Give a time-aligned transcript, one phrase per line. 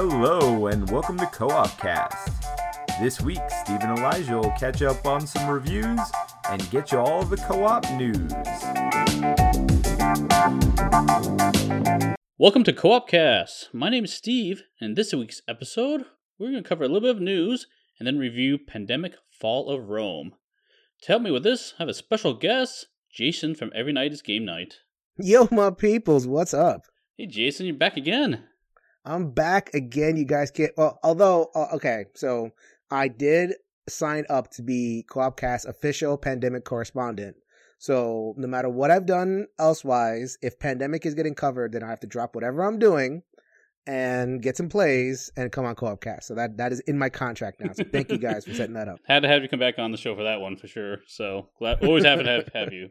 [0.00, 2.30] Hello, and welcome to Co op Cast.
[3.02, 5.98] This week, Steve and Elijah will catch up on some reviews
[6.48, 8.32] and get you all the co op news.
[12.38, 13.74] Welcome to Co op Cast.
[13.74, 16.04] My name is Steve, and this week's episode,
[16.38, 17.66] we're going to cover a little bit of news
[17.98, 20.36] and then review Pandemic Fall of Rome.
[21.02, 24.22] To help me with this, I have a special guest, Jason from Every Night is
[24.22, 24.74] Game Night.
[25.16, 26.82] Yo, my peoples, what's up?
[27.16, 28.44] Hey, Jason, you're back again.
[29.04, 30.16] I'm back again.
[30.16, 30.72] You guys can't.
[30.76, 32.50] Well, although, uh, okay, so
[32.90, 33.54] I did
[33.88, 37.36] sign up to be Co-opcast official pandemic correspondent.
[37.78, 42.00] So no matter what I've done elsewise, if pandemic is getting covered, then I have
[42.00, 43.22] to drop whatever I'm doing
[43.86, 46.24] and get some plays and come on Co-opcast.
[46.24, 47.72] So that that is in my contract now.
[47.72, 48.98] So thank you guys for setting that up.
[49.06, 50.98] Had to have you come back on the show for that one for sure.
[51.06, 52.90] So glad, always happy to have, have you.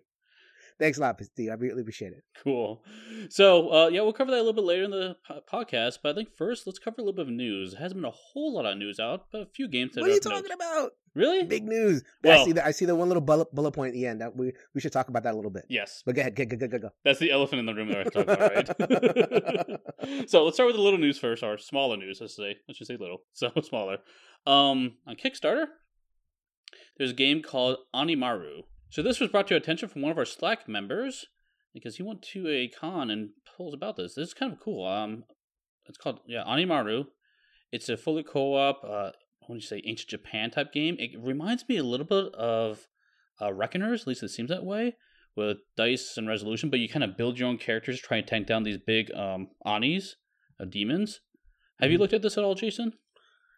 [0.80, 1.50] Thanks a lot, Steve.
[1.50, 2.24] I really appreciate it.
[2.44, 2.84] Cool.
[3.30, 6.00] So, uh, yeah, we'll cover that a little bit later in the po- podcast.
[6.04, 7.72] But I think first, let's cover a little bit of news.
[7.72, 9.94] There hasn't been a whole lot of news out, but a few games.
[9.96, 10.92] What are you talking about?
[11.16, 11.44] Really?
[11.44, 12.04] Big news.
[12.24, 12.66] Well- I see that.
[12.66, 14.22] I see the one little bullet, bullet point at the end.
[14.22, 15.66] That we we should talk about that a little bit.
[15.68, 16.04] Yes.
[16.06, 16.78] But go ahead, go go go go.
[16.78, 16.90] go.
[17.04, 19.72] That's the elephant in the room that I was talking about,
[20.12, 20.30] right?
[20.30, 22.58] so let's start with the little news first, or smaller news, let's say.
[22.68, 23.24] Let's just say little.
[23.34, 23.98] So smaller.
[24.46, 25.66] Um, on Kickstarter,
[26.98, 28.62] there's a game called Animaru.
[28.90, 31.26] So this was brought to attention from one of our Slack members
[31.74, 34.16] because he went to a con and us about this.
[34.16, 34.86] This is kind of cool.
[34.88, 35.24] Um,
[35.86, 37.06] it's called yeah Animaru.
[37.72, 38.84] It's a fully co-op.
[38.84, 39.12] Uh,
[39.50, 40.96] would you say, ancient Japan type game?
[41.00, 42.88] It reminds me a little bit of
[43.42, 44.02] uh, Reckoners.
[44.02, 44.96] At least it seems that way
[45.36, 48.48] with dice and resolution, but you kind of build your own characters, try and tank
[48.48, 50.16] down these big um Anis
[50.60, 51.22] of demons.
[51.80, 52.02] Have you Mhm.
[52.02, 52.94] looked at this at all, Jason?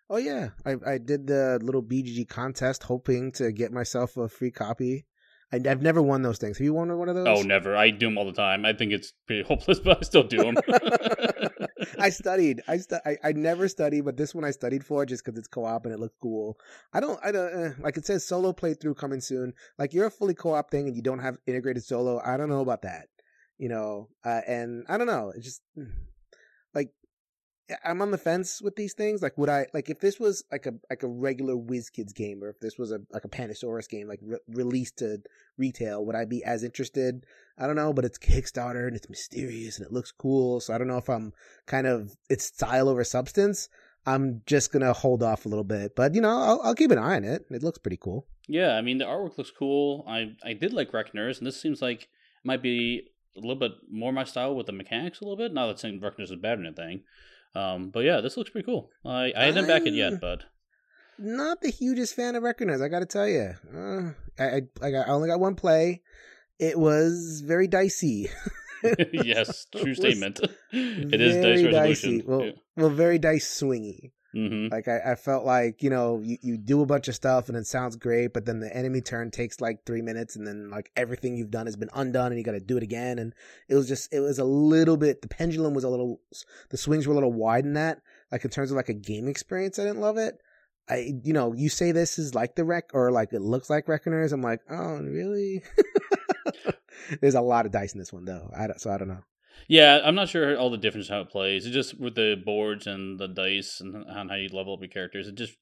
[0.10, 4.52] Oh yeah, I I did the little BGG contest, hoping to get myself a free
[4.52, 5.06] copy.
[5.52, 6.58] I, I've never won those things.
[6.58, 7.28] Have you won one of those?
[7.28, 7.76] Oh, never.
[7.76, 8.66] I do them all the time.
[8.66, 10.58] I think it's pretty hopeless, but I still do them.
[12.00, 12.62] I studied.
[12.68, 15.48] I, stu- I I never studied, but this one I studied for just because it's
[15.48, 16.58] co-op and it looked cool.
[16.94, 17.20] I don't.
[17.24, 17.54] I don't.
[17.54, 19.54] Uh, like it says solo playthrough coming soon.
[19.78, 22.22] Like you're a fully co-op thing and you don't have integrated solo.
[22.24, 23.08] I don't know about that.
[23.58, 25.34] You know, uh, and I don't know.
[25.36, 25.88] It's just like
[27.84, 29.22] I'm on the fence with these things.
[29.22, 32.50] Like, would I like if this was like a like a regular WizKids game, or
[32.50, 35.22] if this was a like a Pandasaurus game, like re- released to
[35.58, 37.26] retail, would I be as interested?
[37.58, 40.60] I don't know, but it's Kickstarter and it's mysterious and it looks cool.
[40.60, 41.34] So I don't know if I'm
[41.66, 43.70] kind of it's style over substance.
[44.06, 46.98] I'm just gonna hold off a little bit, but you know, I'll, I'll keep an
[46.98, 47.46] eye on it.
[47.50, 48.26] It looks pretty cool.
[48.48, 50.06] yeah, I mean the artwork looks cool.
[50.08, 52.08] I I did like Reckoners, and this seems like it
[52.46, 55.54] might be a little bit more my style with the mechanics a little bit.
[55.54, 57.02] Not that saying Reckoners is bad or anything.
[57.56, 58.90] Um, but yeah, this looks pretty cool.
[59.06, 60.44] I I haven't back it yet, but
[61.18, 63.54] Not the hugest fan of Reckoners, I got to tell you.
[63.76, 66.02] Uh, I, I I got- I only got one play.
[66.60, 68.30] It was very dicey.
[69.14, 70.40] yes, true statement.
[70.72, 71.72] it is dice resolution.
[72.18, 72.24] dicey.
[72.26, 74.12] Well, well, very dice swingy.
[74.34, 77.50] Hmm Like I, I felt like you know you, you do a bunch of stuff
[77.50, 80.70] and it sounds great, but then the enemy turn takes like three minutes, and then
[80.70, 83.20] like everything you've done has been undone, and you got to do it again.
[83.20, 83.34] And
[83.68, 85.22] it was just it was a little bit.
[85.22, 86.22] The pendulum was a little.
[86.70, 88.02] The swings were a little wide in that.
[88.32, 90.36] Like in terms of like a game experience, I didn't love it.
[90.90, 93.88] I you know you say this is like the wreck or like it looks like
[93.88, 94.32] Reckoners.
[94.32, 95.64] I'm like oh really.
[97.22, 98.52] There's a lot of dice in this one though.
[98.56, 99.24] I so I don't know.
[99.68, 101.66] Yeah, I'm not sure all the difference how it plays.
[101.66, 104.90] It just with the boards and the dice and on how you level up your
[104.90, 105.28] characters.
[105.28, 105.54] It just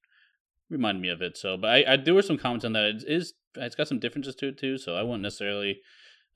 [0.70, 1.38] reminded me of it.
[1.38, 2.86] So, but I, I there were some comments on that.
[2.86, 4.78] It is it's got some differences to it too.
[4.78, 5.80] So I wouldn't necessarily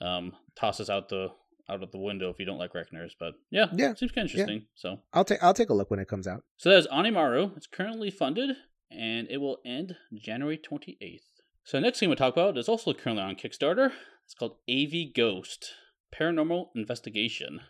[0.02, 1.30] um, toss this out the
[1.70, 3.16] out of the window if you don't like Reckoners.
[3.20, 4.42] But yeah, Yeah, seems kind of yeah.
[4.42, 4.68] interesting.
[4.76, 6.44] So I'll take I'll take a look when it comes out.
[6.58, 7.56] so that's Animaru.
[7.56, 8.56] It's currently funded
[8.90, 11.20] and it will end January 28th.
[11.64, 13.92] So next thing we'll talk about is also currently on Kickstarter.
[14.26, 15.72] It's called AV Ghost
[16.18, 17.62] Paranormal Investigation.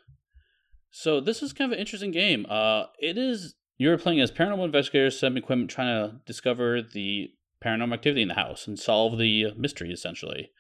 [0.90, 2.46] So this is kind of an interesting game.
[2.50, 7.30] Uh, it is you're playing as paranormal investigators, some equipment trying to discover the
[7.64, 10.52] paranormal activity in the house and solve the mystery essentially.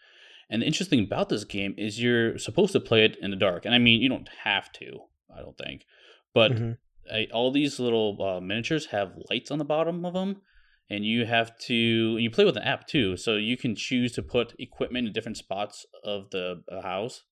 [0.49, 3.65] And the interesting about this game is you're supposed to play it in the dark,
[3.65, 5.01] and I mean you don't have to.
[5.35, 5.85] I don't think,
[6.33, 6.77] but Mhm.
[7.11, 10.41] I, all these little uh, miniatures have lights on the bottom of them
[10.89, 14.21] and you have to you play with an app too so you can choose to
[14.21, 17.23] put equipment in different spots of the uh, house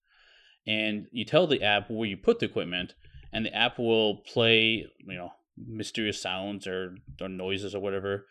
[0.69, 2.93] and you tell the app where you put the equipment
[3.33, 8.25] and the app will play you know mysterious sounds or, or noises or whatever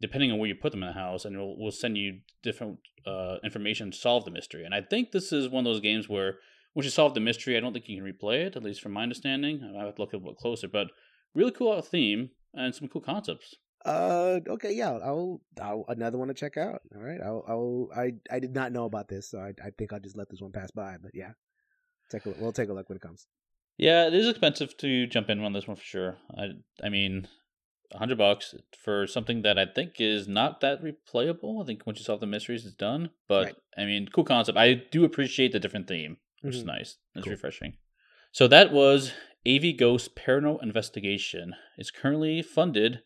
[0.00, 2.78] depending on where you put them in the house and it'll, will send you different
[3.06, 6.08] uh, information to solve the mystery and i think this is one of those games
[6.08, 6.34] where
[6.74, 8.92] once you solve the mystery i don't think you can replay it at least from
[8.92, 10.88] my understanding i have to look a little closer but
[11.34, 13.54] really cool theme and some cool concepts
[13.86, 16.80] Uh, okay, yeah, I'll, I'll another one to check out.
[16.96, 19.92] All right, I'll, I'll, I, I did not know about this, so I, I think
[19.92, 20.96] I'll just let this one pass by.
[21.00, 21.32] But yeah,
[22.10, 22.40] take a, look.
[22.40, 23.26] we'll take a look when it comes.
[23.78, 26.16] Yeah, it is expensive to jump in on this one for sure.
[26.36, 26.50] I
[26.82, 27.28] I mean,
[27.92, 31.62] hundred bucks for something that I think is not that replayable.
[31.62, 33.10] I think once you solve the mysteries, it's done.
[33.28, 33.56] But Right.
[33.76, 34.56] I mean, cool concept.
[34.58, 36.66] I do appreciate the different theme, which is Mhm.
[36.68, 36.96] nice.
[37.14, 37.32] It's Cool.
[37.32, 37.76] refreshing.
[38.32, 39.12] So that was
[39.46, 41.54] AV Ghost Paranormal Investigation.
[41.76, 43.02] It's currently funded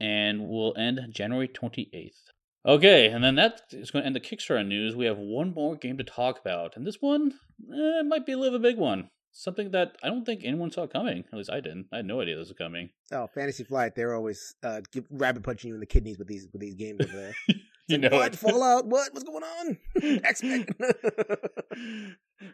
[0.00, 2.30] and will end January twenty eighth.
[2.66, 4.96] Okay, and then that is going to end the Kickstarter news.
[4.96, 7.32] We have one more game to talk about, and this one
[7.72, 9.10] eh, might be a little a big one.
[9.30, 11.24] Something that I don't think anyone saw coming.
[11.30, 11.86] At least I didn't.
[11.92, 12.88] I had no idea this was coming.
[13.12, 14.80] Oh, Fantasy Flight, they're always uh,
[15.10, 17.34] rabbit punching you in the kidneys with these with these games over there.
[17.48, 18.38] you It's know what it.
[18.38, 18.86] Fallout?
[18.86, 19.12] What?
[19.12, 19.78] What's going on?
[20.24, 20.66] X Men.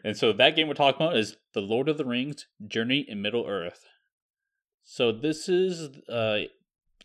[0.03, 3.21] and so that game we're talking about is The Lord of the Rings Journey in
[3.21, 3.85] Middle Earth.
[4.83, 6.49] So this is a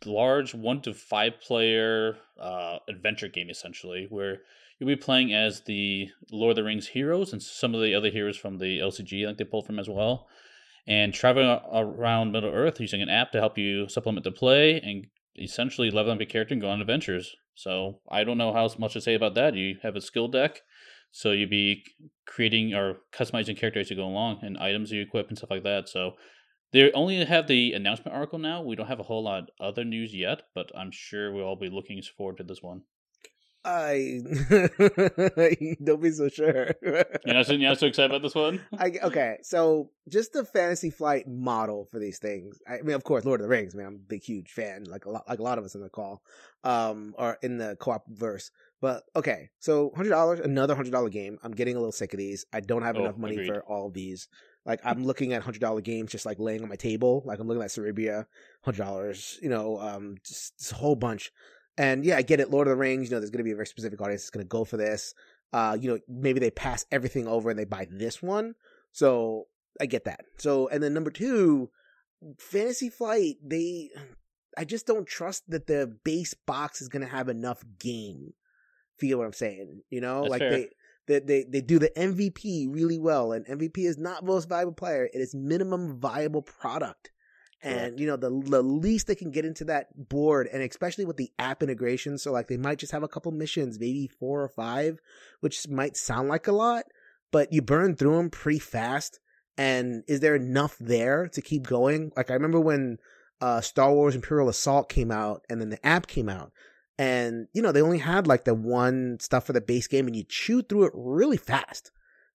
[0.04, 4.38] large one to five player uh, adventure game essentially, where
[4.78, 8.10] you'll be playing as the Lord of the Rings heroes and some of the other
[8.10, 10.26] heroes from the LCG like they pulled from as well.
[10.86, 15.06] And traveling around Middle Earth using an app to help you supplement the play and
[15.38, 17.36] essentially level up your character and go on adventures.
[17.54, 19.54] So I don't know how much to say about that.
[19.54, 20.62] You have a skill deck,
[21.10, 21.84] so you'd be
[22.26, 25.64] creating or customizing characters as you go along and items you equip and stuff like
[25.64, 25.88] that.
[25.88, 26.12] So
[26.72, 28.62] they only have the announcement article now.
[28.62, 31.70] We don't have a whole lot other news yet, but I'm sure we'll all be
[31.70, 32.82] looking forward to this one.
[33.64, 34.20] I
[35.84, 36.70] don't be so sure.
[36.80, 37.04] You're
[37.34, 38.60] not, so- you're not so excited about this one?
[38.78, 42.58] I, okay, so just the Fantasy Flight model for these things.
[42.68, 43.74] I mean, of course, Lord of the Rings.
[43.74, 45.82] Man, I'm a big, huge fan, like a lot, like a lot of us in
[45.82, 46.22] the call,
[46.64, 48.50] um, or in the co-op verse.
[48.80, 51.38] But okay, so hundred dollars, another hundred dollar game.
[51.42, 52.46] I'm getting a little sick of these.
[52.52, 53.48] I don't have Oh, enough money agreed.
[53.48, 54.28] for all of these.
[54.68, 57.22] Like I'm looking at hundred dollar games just like laying on my table.
[57.24, 58.26] Like I'm looking at Cerebria,
[58.62, 59.38] hundred dollars.
[59.40, 61.32] You know, um, just, just a whole bunch.
[61.78, 62.50] And yeah, I get it.
[62.50, 63.08] Lord of the Rings.
[63.08, 64.76] You know, there's going to be a very specific audience that's going to go for
[64.76, 65.14] this.
[65.54, 68.54] Uh, you know, maybe they pass everything over and they buy this one.
[68.92, 69.46] So
[69.80, 70.20] I get that.
[70.36, 71.70] So and then number two,
[72.38, 73.36] Fantasy Flight.
[73.42, 73.88] They,
[74.58, 78.34] I just don't trust that the base box is going to have enough game.
[78.98, 79.80] Feel what I'm saying?
[79.88, 80.50] You know, That's like fair.
[80.50, 80.68] they.
[81.08, 85.08] They, they they do the MVP really well, and MVP is not most valuable player;
[85.12, 87.10] it is minimum viable product.
[87.60, 91.16] And you know the the least they can get into that board, and especially with
[91.16, 94.48] the app integration, so like they might just have a couple missions, maybe four or
[94.50, 95.00] five,
[95.40, 96.84] which might sound like a lot,
[97.32, 99.18] but you burn through them pretty fast.
[99.56, 102.12] And is there enough there to keep going?
[102.16, 102.98] Like I remember when
[103.40, 106.52] uh, Star Wars Imperial Assault came out, and then the app came out,
[106.98, 110.16] and you know they only had like the one stuff for the base game, and
[110.16, 111.92] you chew through it really fast.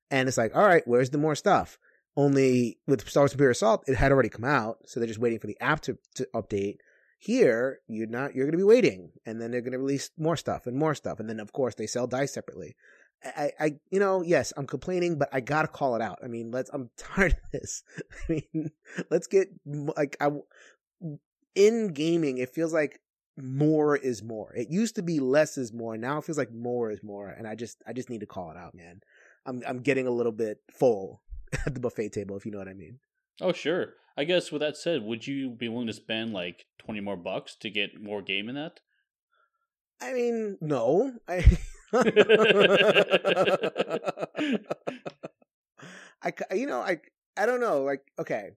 [0.10, 1.78] And it's like, all right, where's the more stuff?
[2.16, 5.40] Only with Star Wars Imperial Assault, it had already come out, so they're just waiting
[5.40, 6.78] for the app to, to update.
[7.18, 8.36] Here, you're not.
[8.36, 10.94] You're going to be waiting, and then they're going to release more stuff and more
[10.94, 12.76] stuff, and then of course they sell dice separately.
[13.26, 16.20] I, I, you know, yes, I'm complaining, but I gotta call it out.
[16.24, 16.70] I mean, let's.
[16.74, 17.84] I'm tired of this.
[18.30, 18.72] I mean,
[19.10, 20.30] let's get like I.
[21.56, 23.00] In gaming, it feels like
[23.38, 24.54] more is more.
[24.56, 25.98] It used to be less is more.
[25.98, 28.52] Now it feels like more is more, and I just, I just need to call
[28.52, 29.02] it out, man.
[29.46, 31.22] I'm, I'm getting a little bit full
[31.66, 33.00] at the buffet table, if you know what I mean.
[33.42, 33.94] Oh, sure.
[34.16, 37.56] I guess with that said, would you be willing to spend like 20 more bucks
[37.62, 38.80] to get more game in that?
[40.02, 41.14] I mean, no.
[41.28, 41.58] I,
[46.22, 47.00] I, you know, I,
[47.36, 47.84] I don't know.
[47.84, 48.52] Like, okay,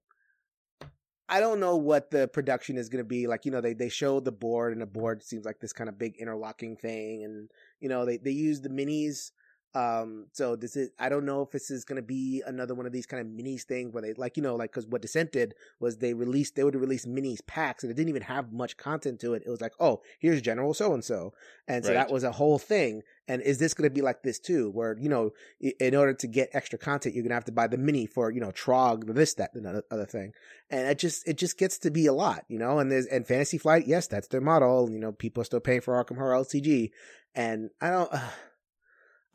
[1.29, 3.27] I don't know what the production is going to be.
[3.27, 5.89] Like, you know, they they showed the board, and the board seems like this kind
[5.89, 9.33] of big interlocking thing, and you know, they they use the minis.
[9.77, 12.87] Um, so this is I don't know if this is going to be another one
[12.87, 15.33] of these kind of minis things where they like you know like because what Descent
[15.33, 18.79] did was they released they would release minis packs and it didn't even have much
[18.79, 19.43] content to it.
[19.45, 21.35] It was like oh here's General so and so,
[21.69, 23.03] and so that was a whole thing.
[23.29, 26.27] And is this going to be like this too, where you know in order to
[26.27, 29.35] get extra content, you're gonna have to buy the mini for you know Trog, this,
[29.35, 30.33] that, and another other thing,
[30.71, 32.79] and it just it just gets to be a lot, you know.
[32.79, 34.89] And there's and Fantasy Flight, yes, that's their model.
[34.91, 36.93] You know, people are still paying for Arkham Horror LCG,
[37.35, 38.11] and I don't.
[38.23, 38.31] Uh,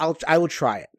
[0.01, 0.89] I'll I will try it.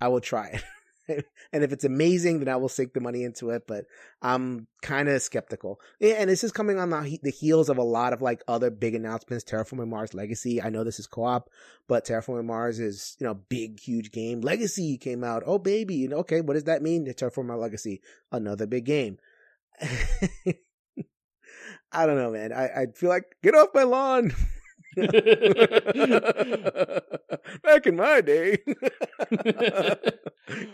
[0.00, 0.62] I will try it.
[1.52, 3.66] and if it's amazing, then I will sink the money into it.
[3.66, 3.86] But
[4.22, 5.80] I'm kind of skeptical.
[6.00, 8.94] And this is coming on the, the heels of a lot of like other big
[8.94, 9.44] announcements.
[9.44, 10.62] Terraforming Mars Legacy.
[10.62, 11.50] I know this is co-op,
[11.88, 14.40] but Terraforming Mars is you know big, huge game.
[14.40, 15.42] Legacy came out.
[15.44, 17.04] Oh baby, okay, what does that mean?
[17.06, 18.00] Terraforming Legacy,
[18.30, 19.18] another big game.
[21.94, 22.52] I don't know, man.
[22.52, 24.32] I, I feel like get off my lawn.
[27.62, 28.74] Back in my day, you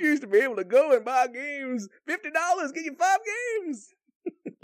[0.00, 1.88] used to be able to go and buy games.
[2.06, 3.18] Fifty dollars, get you five
[3.64, 3.90] games.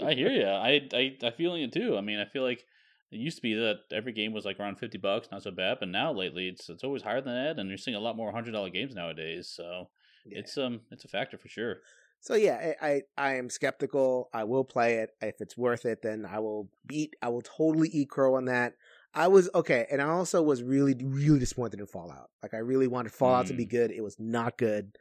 [0.01, 0.45] I hear you.
[0.45, 1.97] I, I I feel you too.
[1.97, 2.65] I mean, I feel like
[3.11, 5.77] it used to be that every game was like around fifty bucks, not so bad.
[5.79, 8.31] But now lately, it's it's always higher than that, and you're seeing a lot more
[8.31, 9.47] hundred dollar games nowadays.
[9.47, 9.89] So
[10.25, 11.77] it's um it's a factor for sure.
[12.19, 14.29] So yeah, I, I I am skeptical.
[14.33, 16.01] I will play it if it's worth it.
[16.01, 17.15] Then I will beat.
[17.21, 18.73] I will totally eat crow on that.
[19.15, 22.29] I was okay, and I also was really really disappointed in Fallout.
[22.43, 23.49] Like I really wanted Fallout mm.
[23.49, 23.91] to be good.
[23.91, 24.97] It was not good,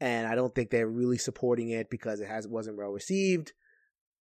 [0.00, 3.52] and I don't think they're really supporting it because it has wasn't well received.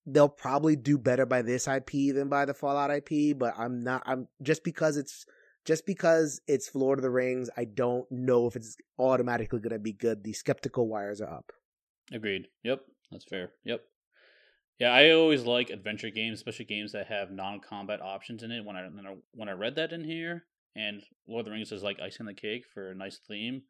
[0.06, 4.04] They'll probably do better by this IP than by the Fallout IP, but I'm not.
[4.06, 5.26] I'm just because it's
[5.66, 7.50] just because it's Lord of the Rings.
[7.58, 10.24] I don't know if it's automatically going to be good.
[10.24, 11.52] The skeptical wires are up.
[12.14, 12.48] Agreed.
[12.64, 13.52] Yep, that's fair.
[13.66, 13.82] Yep.
[14.80, 18.66] Yeah, I always like adventure games, especially games that have non-combat options in it.
[18.66, 18.88] When I
[19.34, 22.34] when I read that in here, and Lord of the Rings is like icing the
[22.34, 23.64] cake for a nice theme,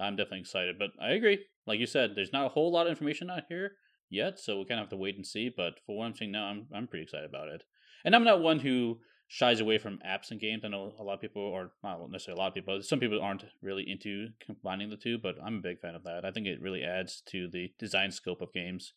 [0.00, 0.76] I'm definitely excited.
[0.78, 3.72] But I agree, like you said, there's not a whole lot of information out here
[4.10, 5.48] yet, so we kind of have to wait and see.
[5.54, 7.62] But for one thing now, I'm I'm pretty excited about it.
[8.04, 8.98] And I'm not one who
[9.28, 10.62] shies away from apps and games.
[10.64, 13.20] I know a lot of people, or not necessarily a lot of people, some people
[13.20, 16.24] aren't really into combining the two, but I'm a big fan of that.
[16.24, 18.94] I think it really adds to the design scope of games.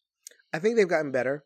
[0.54, 1.46] I think they've gotten better.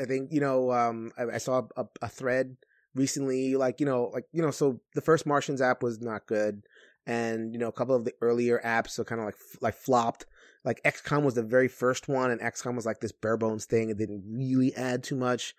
[0.00, 2.56] I think you know, um, I, I saw a, a thread
[2.94, 6.62] recently, like you know, like you know, so the first Martians app was not good,
[7.06, 10.26] and you know, a couple of the earlier apps so kind of like like flopped.
[10.64, 13.88] Like XCOM was the very first one, and XCOM was like this bare bones thing.
[13.88, 15.54] It didn't really add too much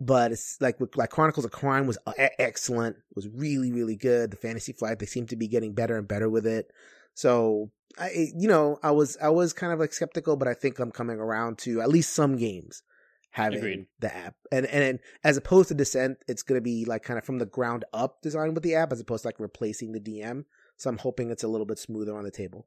[0.00, 2.96] but it's like like Chronicles of Crime was uh, excellent.
[2.96, 4.30] It was really really good.
[4.30, 6.72] The Fantasy Flight they seem to be getting better and better with it.
[7.14, 10.78] So I you know I was I was kind of like skeptical, but I think
[10.78, 12.82] I'm coming around to at least some games
[13.30, 13.86] having Agreed.
[14.00, 14.34] the app.
[14.52, 17.46] And and as opposed to Descent, it's going to be like kind of from the
[17.46, 20.44] ground up design with the app as opposed to like replacing the DM.
[20.76, 22.66] So I'm hoping it's a little bit smoother on the table.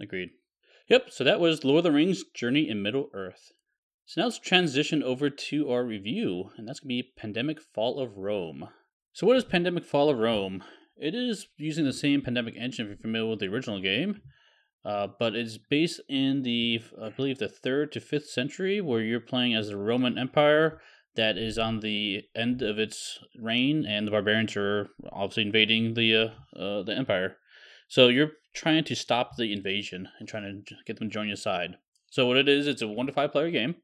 [0.00, 0.30] Agreed.
[0.88, 1.10] Yep.
[1.10, 3.52] So that was Lord of the Rings: Journey in Middle Earth.
[4.08, 8.00] So now let's transition over to our review, and that's going to be Pandemic Fall
[8.00, 8.68] of Rome.
[9.12, 10.64] So, what is Pandemic Fall of Rome?
[10.96, 14.22] It is using the same Pandemic engine if you're familiar with the original game,
[14.88, 19.20] uh, but it's based in the, I believe, the third to fifth century, where you're
[19.20, 20.80] playing as the Roman Empire
[21.14, 26.16] that is on the end of its reign, and the barbarians are obviously invading the
[26.16, 27.36] uh, uh, the empire.
[27.88, 31.36] So you're trying to stop the invasion and trying to get them to join your
[31.36, 31.76] side.
[32.10, 33.74] So what it is, it's a one to five player game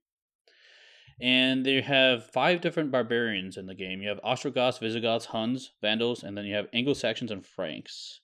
[1.21, 4.03] and they have five different barbarians in the game.
[4.03, 8.21] You have Ostrogoths, Visigoths, Huns, Vandals, and then you have Anglo Saxons and Franks.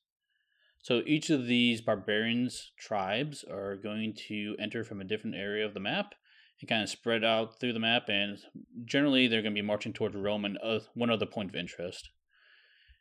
[0.83, 5.75] So each of these barbarians tribes are going to enter from a different area of
[5.75, 6.15] the map
[6.61, 8.39] and kind of spread out through the map, and
[8.85, 12.11] generally they're going to be marching towards Rome and uh, one other point of interest.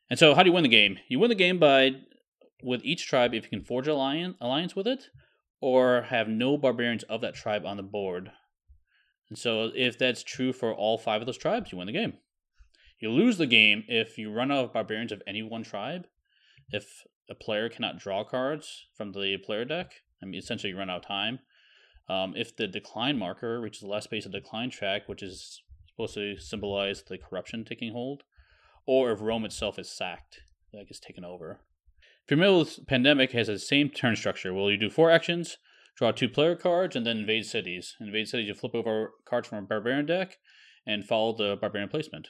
[0.09, 0.97] And so, how do you win the game?
[1.07, 1.91] You win the game by
[2.61, 5.05] with each tribe if you can forge an alliance, alliance with it,
[5.61, 8.31] or have no barbarians of that tribe on the board
[9.29, 12.13] and so, if that's true for all five of those tribes, you win the game.
[12.99, 16.07] You lose the game if you run out of barbarians of any one tribe.
[16.71, 20.89] If a player cannot draw cards from the player deck, I mean, essentially, you run
[20.89, 21.39] out of time.
[22.07, 26.15] Um, if the decline marker reaches the last space of decline track, which is supposed
[26.15, 28.23] to symbolize the corruption taking hold,
[28.85, 30.41] or if Rome itself is sacked,
[30.73, 31.61] that gets taken over.
[32.29, 34.53] With Pandemic has the same turn structure.
[34.53, 35.57] Well, you do four actions,
[35.99, 37.97] Draw two player cards and then invade cities.
[37.99, 40.37] Invade cities, you flip over cards from a barbarian deck
[40.87, 42.29] and follow the barbarian placement.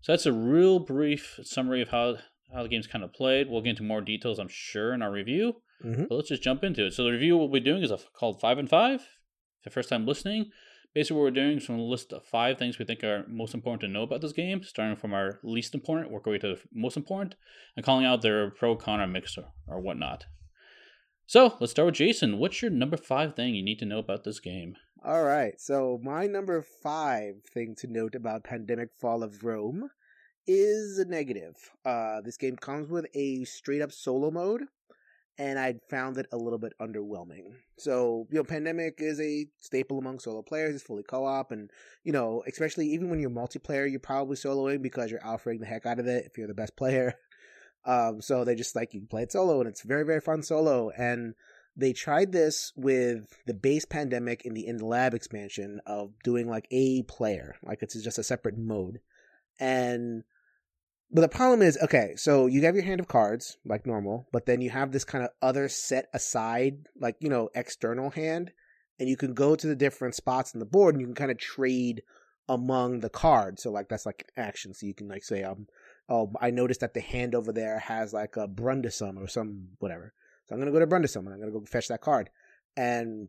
[0.00, 2.16] So that's a real brief summary of how
[2.54, 3.48] how the game's kind of played.
[3.48, 5.56] We'll get into more details, I'm sure, in our review.
[5.84, 6.04] Mm-hmm.
[6.08, 6.92] But let's just jump into it.
[6.92, 9.06] So the review we'll be doing is a, called Five and Five.
[9.64, 10.50] the first time listening,
[10.94, 13.54] basically what we're doing is from a list of five things we think are most
[13.54, 16.54] important to know about this game, starting from our least important, work our way to
[16.54, 17.34] the most important,
[17.76, 20.24] and calling out their pro, con, or mix or, or whatnot.
[21.26, 22.38] So let's start with Jason.
[22.38, 24.76] What's your number five thing you need to know about this game?
[25.04, 25.54] All right.
[25.58, 29.90] So my number five thing to note about Pandemic Fall of Rome
[30.46, 31.56] is a negative.
[31.84, 34.62] Uh, this game comes with a straight up solo mode,
[35.38, 37.54] and I found it a little bit underwhelming.
[37.78, 40.74] So, you know, Pandemic is a staple among solo players.
[40.74, 41.70] It's fully co op, and,
[42.04, 45.86] you know, especially even when you're multiplayer, you're probably soloing because you're alphaing the heck
[45.86, 47.14] out of it if you're the best player.
[47.86, 50.42] Um, so they just like you can play it solo, and it's very very fun
[50.42, 50.90] solo.
[50.96, 51.34] And
[51.76, 56.48] they tried this with the base pandemic in the in the lab expansion of doing
[56.48, 59.00] like a player, like it's just a separate mode.
[59.60, 60.24] And
[61.14, 64.46] but the problem is, okay, so you have your hand of cards like normal, but
[64.46, 68.50] then you have this kind of other set aside, like you know, external hand,
[68.98, 71.30] and you can go to the different spots on the board and you can kind
[71.30, 72.02] of trade
[72.48, 73.62] among the cards.
[73.62, 74.74] So like that's like action.
[74.74, 75.68] So you can like say, um,
[76.08, 80.12] oh, I noticed that the hand over there has like a Brundisium or some whatever.
[80.46, 82.28] So I'm gonna go to Brundisium and I'm gonna go fetch that card.
[82.76, 83.28] And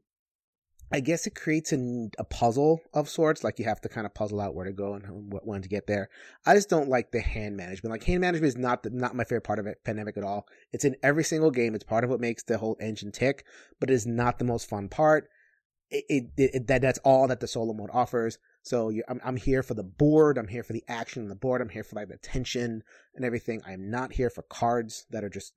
[0.92, 3.44] I guess it creates a, a puzzle of sorts.
[3.44, 5.88] Like you have to kind of puzzle out where to go and when to get
[5.88, 6.10] there.
[6.46, 7.92] I just don't like the hand management.
[7.92, 10.48] Like hand management is not the, not my favorite part of it, pandemic at all.
[10.72, 11.74] It's in every single game.
[11.74, 13.46] It's part of what makes the whole engine tick,
[13.80, 15.28] but it is not the most fun part.
[15.90, 18.38] It, it, it that that's all that the solo mode offers.
[18.66, 20.40] So I'm I'm here for the board.
[20.40, 21.62] I'm here for the action on the board.
[21.62, 22.82] I'm here for like the tension
[23.14, 23.62] and everything.
[23.64, 25.54] I'm not here for cards that are just.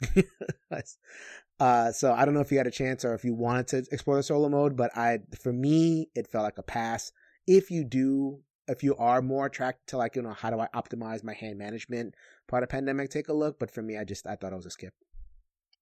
[1.61, 3.79] uh, so I don't know if you had a chance or if you wanted to
[3.91, 7.11] explore the solo mode, but I for me it felt like a pass.
[7.47, 10.69] If you do, if you are more attracted to like you know how do I
[10.75, 12.15] optimize my hand management
[12.47, 13.59] part of pandemic, take a look.
[13.59, 14.93] But for me, I just I thought it was a skip.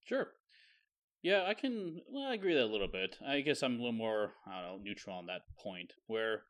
[0.05, 0.29] Sure.
[1.21, 1.99] Yeah, I can.
[2.09, 3.17] Well, I agree that a little bit.
[3.27, 6.43] I guess I'm a little more I don't know neutral on that point where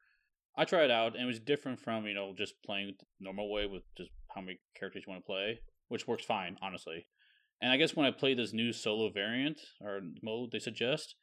[0.57, 3.51] I tried it out and it was different from, you know, just playing the normal
[3.51, 7.05] way with just how many characters you want to play, which works fine, honestly.
[7.61, 11.15] And I guess when I played this new solo variant or mode they suggest,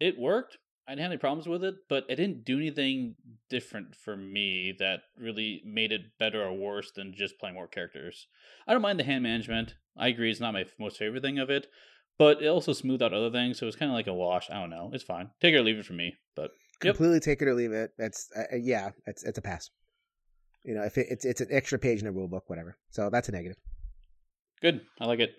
[0.00, 0.58] it worked.
[0.86, 3.16] I didn't have any problems with it, but it didn't do anything
[3.50, 8.26] different for me that really made it better or worse than just playing more characters.
[8.66, 9.74] I don't mind the hand management.
[9.98, 11.66] I agree it's not my most favorite thing of it,
[12.18, 14.48] but it also smoothed out other things, so it's kind of like a wash.
[14.50, 14.90] I don't know.
[14.94, 15.28] It's fine.
[15.42, 17.22] Take it or leave it for me, but completely yep.
[17.22, 17.92] take it or leave it.
[17.98, 19.70] That's uh, uh, yeah, it's it's a pass.
[20.64, 22.76] You know, if it, it's it's an extra page in the rule book, whatever.
[22.90, 23.56] So that's a negative.
[24.60, 25.30] Good, I like it.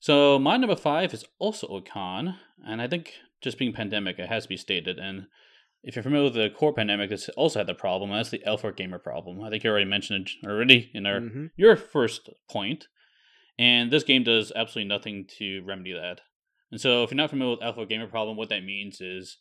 [0.00, 4.28] So my number five is also a con, and I think just being pandemic, it
[4.28, 4.98] has to be stated.
[4.98, 5.26] And
[5.82, 8.10] if you're familiar with the core pandemic, it's also had the problem.
[8.10, 9.42] that's the Alpha Gamer problem.
[9.42, 11.46] I think you already mentioned it already in our mm-hmm.
[11.56, 12.86] your first point.
[13.58, 16.20] And this game does absolutely nothing to remedy that.
[16.70, 19.38] And so, if you're not familiar with Alpha Gamer problem, what that means is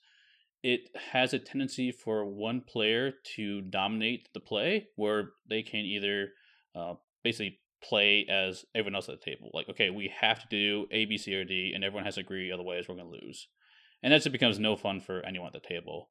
[0.63, 6.29] it has a tendency for one player to dominate the play where they can either
[6.75, 9.51] uh, basically play as everyone else at the table.
[9.53, 12.21] Like, okay, we have to do A, B, C, or D, and everyone has to
[12.21, 13.47] agree, otherwise we're going to lose.
[14.03, 16.09] And that just becomes no fun for anyone at the table.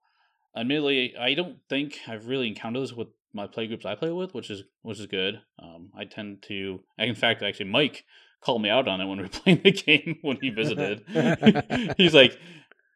[0.57, 4.35] Admittedly, I don't think I've really encountered this with my play groups I play with,
[4.35, 5.41] which is which is good.
[5.63, 8.05] Um, I tend to, in fact, actually, Mike
[8.41, 11.05] called me out on it when we were playing the game when he visited.
[11.97, 12.39] He's like,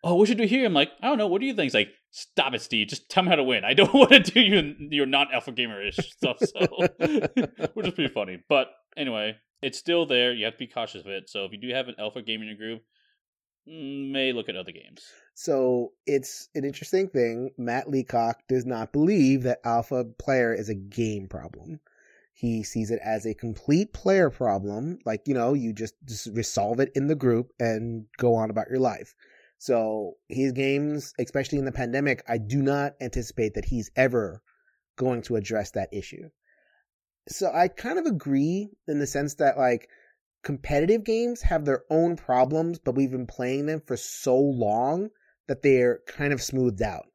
[0.03, 0.67] oh, what should we here?
[0.67, 1.27] I'm like, I don't know.
[1.27, 1.65] What do you think?
[1.65, 2.89] He's like, stop it, Steve.
[2.89, 3.65] Just tell me how to win.
[3.65, 6.39] I don't want to do your your not alpha gamer ish stuff.
[6.41, 6.87] So,
[7.75, 8.43] which is pretty funny.
[8.49, 10.33] But anyway, it's still there.
[10.33, 11.29] You have to be cautious of it.
[11.29, 12.83] So if you do have an alpha game in your group,
[13.67, 15.03] may look at other games.
[15.35, 17.51] So it's an interesting thing.
[17.57, 21.81] Matt Leacock does not believe that alpha player is a game problem.
[22.33, 24.99] He sees it as a complete player problem.
[25.05, 28.71] Like, you know, you just, just resolve it in the group and go on about
[28.71, 29.15] your life.
[29.61, 34.43] So his games, especially in the pandemic, I do not anticipate that he's ever
[34.97, 36.31] going to address that issue.
[37.29, 39.91] So I kind of agree in the sense that like
[40.43, 45.11] competitive games have their own problems, but we've been playing them for so long
[45.47, 47.10] that they're kind of smoothed out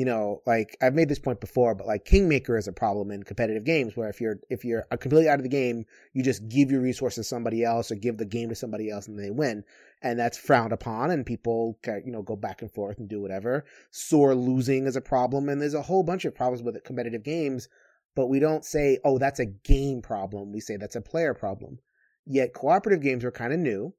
[0.00, 3.22] you know, like I've made this point before, but like Kingmaker is a problem in
[3.22, 5.84] competitive games where if you're if you're completely out of the game,
[6.14, 9.08] you just give your resources to somebody else or give the game to somebody else
[9.08, 9.62] and they win,
[10.00, 13.66] and that's frowned upon, and people you know go back and forth and do whatever.
[13.90, 17.68] Sore losing is a problem, and there's a whole bunch of problems with competitive games,
[18.16, 20.50] but we don't say, oh, that's a game problem.
[20.50, 21.78] We say that's a player problem.
[22.24, 23.92] Yet cooperative games are kind of new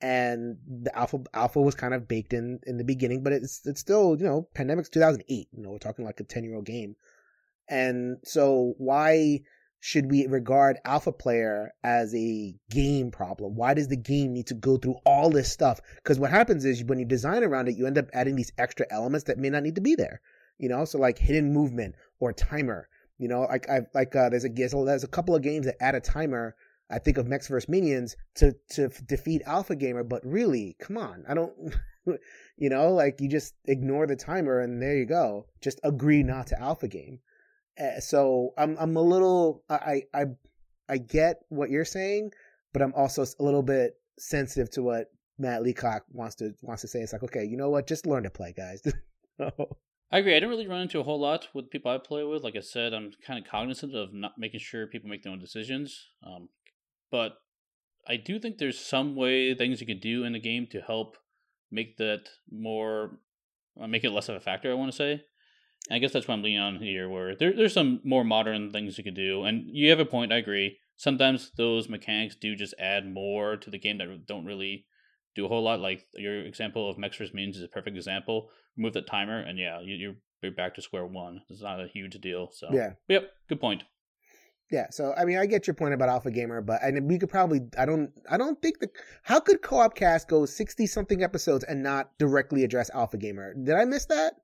[0.00, 3.80] and the alpha alpha was kind of baked in in the beginning, but it's it's
[3.80, 5.48] still you know pandemic's 2008.
[5.52, 6.96] You know we're talking like a 10 year old game,
[7.68, 9.40] and so why
[9.80, 13.54] should we regard alpha player as a game problem?
[13.54, 15.80] Why does the game need to go through all this stuff?
[15.96, 18.86] Because what happens is when you design around it, you end up adding these extra
[18.90, 20.20] elements that may not need to be there.
[20.58, 22.88] You know, so like hidden movement or timer.
[23.18, 25.94] You know, like I like uh, there's a there's a couple of games that add
[25.94, 26.54] a timer
[26.90, 31.24] I think of Mechs vs Minions to to defeat Alpha Gamer, but really, come on,
[31.28, 31.52] I don't,
[32.56, 35.46] you know, like you just ignore the timer and there you go.
[35.60, 37.20] Just agree not to Alpha Game.
[37.78, 40.24] Uh, so I'm I'm a little I I
[40.88, 42.32] I get what you're saying,
[42.72, 46.88] but I'm also a little bit sensitive to what Matt Leacock wants to wants to
[46.88, 47.00] say.
[47.00, 47.86] It's like, okay, you know what?
[47.86, 48.82] Just learn to play, guys.
[50.10, 50.34] I agree.
[50.34, 52.42] I don't really run into a whole lot with people I play with.
[52.42, 55.38] Like I said, I'm kind of cognizant of not making sure people make their own
[55.38, 56.08] decisions.
[56.26, 56.48] Um,
[57.10, 57.38] but
[58.06, 61.16] I do think there's some way things you can do in the game to help
[61.70, 63.18] make that more,
[63.80, 64.70] uh, make it less of a factor.
[64.70, 65.22] I want to say.
[65.88, 68.70] And I guess that's what I'm leaning on here, where there, there's some more modern
[68.70, 70.32] things you could do, and you have a point.
[70.32, 70.78] I agree.
[70.96, 74.86] Sometimes those mechanics do just add more to the game that don't really
[75.34, 75.80] do a whole lot.
[75.80, 78.50] Like your example of Mechs vs Minions is a perfect example.
[78.76, 81.42] Remove the timer, and yeah, you, you're back to square one.
[81.48, 82.50] It's not a huge deal.
[82.52, 83.84] So yeah, yep, good point.
[84.70, 87.30] Yeah, so I mean, I get your point about Alpha Gamer, but and we could
[87.30, 88.90] probably, I don't, I don't think the
[89.22, 93.54] how could Co-op Cast go sixty something episodes and not directly address Alpha Gamer?
[93.54, 94.34] Did I miss that?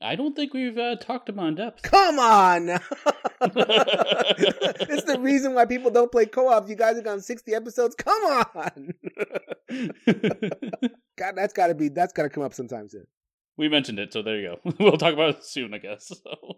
[0.00, 1.82] I don't think we've uh, talked about in depth.
[1.82, 2.80] Come on, it's
[5.04, 6.68] the reason why people don't play co-op.
[6.68, 7.96] You guys have gone sixty episodes.
[7.96, 8.94] Come on,
[11.18, 13.06] God, that's got to be that's got to come up sometime soon.
[13.56, 14.72] We mentioned it, so there you go.
[14.78, 16.12] we'll talk about it soon, I guess.
[16.22, 16.56] So.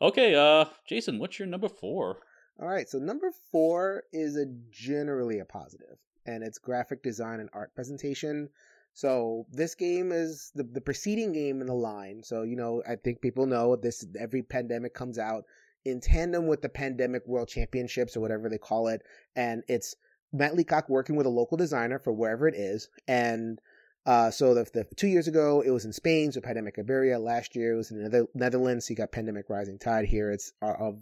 [0.00, 2.18] Okay, uh, Jason, what's your number four?
[2.60, 7.50] All right, so number four is a generally a positive, and it's graphic design and
[7.52, 8.48] art presentation.
[8.94, 12.22] So this game is the the preceding game in the line.
[12.22, 14.06] So you know, I think people know this.
[14.18, 15.44] Every pandemic comes out
[15.84, 19.02] in tandem with the pandemic World Championships or whatever they call it,
[19.34, 19.96] and it's
[20.32, 23.60] Matt Leacock working with a local designer for wherever it is, and
[24.08, 27.18] uh, so the, the, two years ago it was in Spain, so Pandemic Iberia.
[27.18, 28.86] Last year it was in the Netherlands.
[28.86, 30.06] So you got Pandemic Rising Tide.
[30.06, 30.96] Here it's uh, of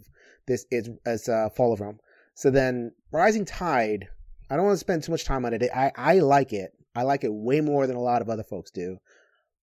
[0.48, 2.00] this is as uh, Fall of Rome.
[2.34, 4.08] So then Rising Tide.
[4.50, 5.62] I don't want to spend too much time on it.
[5.72, 6.72] I I like it.
[6.96, 8.98] I like it way more than a lot of other folks do.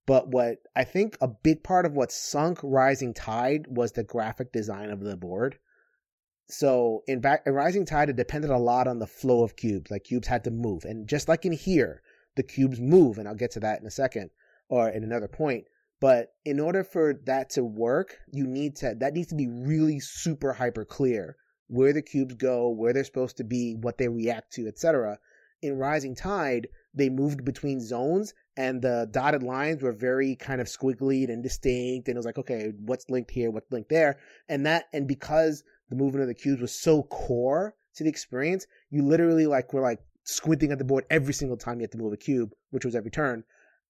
[0.06, 4.54] But what I think a big part of what sunk Rising Tide was the graphic
[4.54, 5.60] design of the board.
[6.48, 9.92] So in back in Rising Tide, it depended a lot on the flow of cubes.
[9.92, 12.02] Like cubes had to move, and just like in here,
[12.36, 14.30] the cubes move, and I'll get to that in a second
[14.70, 15.66] or in another point.
[16.00, 20.00] But in order for that to work, you need to that needs to be really
[20.00, 24.52] super hyper clear where the cubes go, where they're supposed to be, what they react
[24.54, 25.18] to, etc.
[25.62, 30.68] In Rising Tide, they moved between zones and the dotted lines were very kind of
[30.68, 34.66] squiggly and indistinct and it was like okay what's linked here what's linked there and
[34.66, 39.04] that and because the movement of the cubes was so core to the experience you
[39.04, 42.14] literally like were like squinting at the board every single time you had to move
[42.14, 43.44] a cube, which was every turn.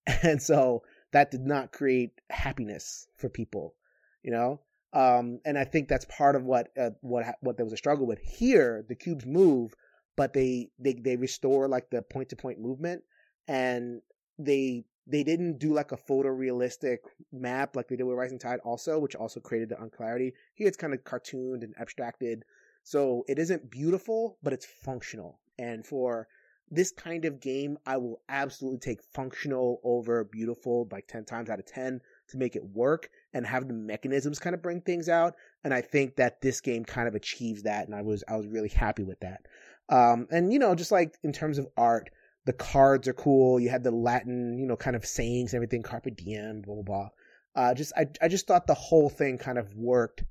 [0.23, 3.73] And so that did not create happiness for people,
[4.21, 4.59] you know?
[4.91, 8.05] Um, and I think that's part of what, uh, what, what there was a struggle
[8.05, 8.19] with.
[8.19, 9.73] Here, the cubes move,
[10.17, 13.03] but they, they, they restore like the point to point movement
[13.47, 14.01] and
[14.37, 16.97] they, they didn't do like a photorealistic
[17.31, 20.33] map like they did with Rising Tide also, which also created the unclarity.
[20.53, 22.43] Here it's kind of cartooned and abstracted.
[22.83, 25.39] So it isn't beautiful, but it's functional.
[25.57, 26.27] And for
[26.71, 31.59] this kind of game, I will absolutely take functional over beautiful like 10 times out
[31.59, 35.35] of 10 to make it work and have the mechanisms kind of bring things out.
[35.63, 37.85] And I think that this game kind of achieves that.
[37.85, 39.45] And I was, I was really happy with that.
[39.89, 42.09] Um, and you know, just like in terms of art,
[42.45, 43.59] the cards are cool.
[43.59, 46.83] You had the Latin, you know, kind of sayings and everything, carpe diem, blah, blah,
[46.83, 47.09] blah.
[47.55, 50.23] Uh, just, I, I just thought the whole thing kind of worked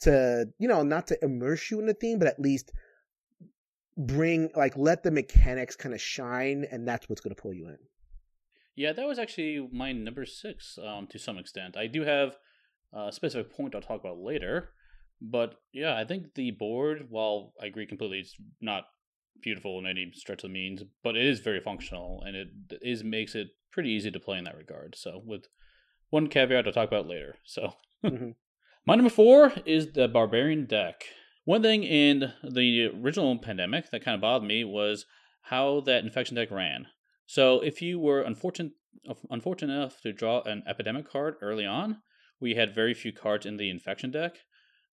[0.00, 2.72] to, you know, not to immerse you in the theme, but at least
[3.98, 7.68] bring like let the mechanics kind of shine and that's what's going to pull you
[7.68, 7.78] in.
[8.76, 11.76] Yeah that was actually my number six um, to some extent.
[11.76, 12.36] I do have
[12.92, 14.70] a specific point i'll talk about later
[15.20, 18.84] but yeah i think the board while i agree completely it's not
[19.42, 22.48] beautiful in any stretch of the means but it is very functional and it
[22.82, 25.46] is makes it pretty easy to play in that regard so with
[26.10, 27.74] one caveat i'll talk about later so.
[28.04, 28.30] Mm-hmm.
[28.86, 31.02] my number four is the barbarian deck
[31.48, 35.06] one thing in the original pandemic that kind of bothered me was
[35.44, 36.88] how that infection deck ran.
[37.24, 38.72] So if you were unfortunate
[39.30, 42.02] unfortunate enough to draw an epidemic card early on,
[42.38, 44.40] we had very few cards in the infection deck.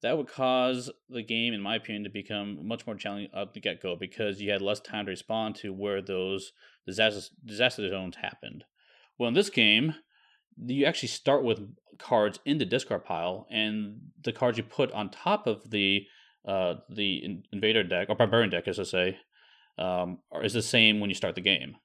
[0.02, 3.60] That would cause the game, in my opinion, to become much more challenging at the
[3.60, 6.54] get go because you had less time to respond to where those
[6.88, 8.64] disaster, disaster zones happened.
[9.18, 9.96] Well, in this game,
[10.56, 15.10] you actually start with cards in the discard pile, and the cards you put on
[15.10, 16.06] top of the
[16.48, 19.18] uh, the invader deck or barbarian deck, as I say,
[19.78, 21.78] um, is the same when you start the game.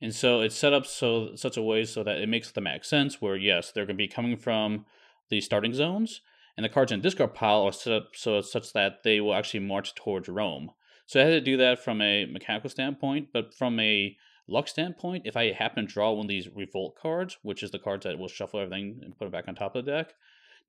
[0.00, 3.22] And so it's set up so such a way so that it makes thematic sense.
[3.22, 4.84] Where yes, they're going to be coming from
[5.30, 6.20] the starting zones,
[6.56, 9.34] and the cards in the discard pile are set up so such that they will
[9.34, 10.72] actually march towards Rome.
[11.06, 14.16] So I had to do that from a mechanical standpoint, but from a
[14.48, 17.78] luck standpoint, if I happen to draw one of these revolt cards, which is the
[17.78, 20.14] cards that will shuffle everything and put it back on top of the deck,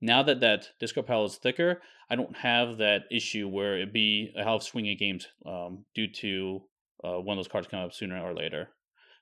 [0.04, 4.32] now that that discard pile is thicker, I don't have that issue where it be
[4.38, 6.62] I have swinging games um, due to
[7.02, 8.68] uh, one of those cards coming up sooner or later.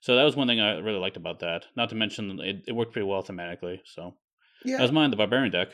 [0.00, 1.66] So that was one thing I really liked about that.
[1.76, 3.80] Not to mention it, it worked pretty well thematically.
[3.84, 4.14] So
[4.64, 5.68] yeah, that was mine, the barbarian deck.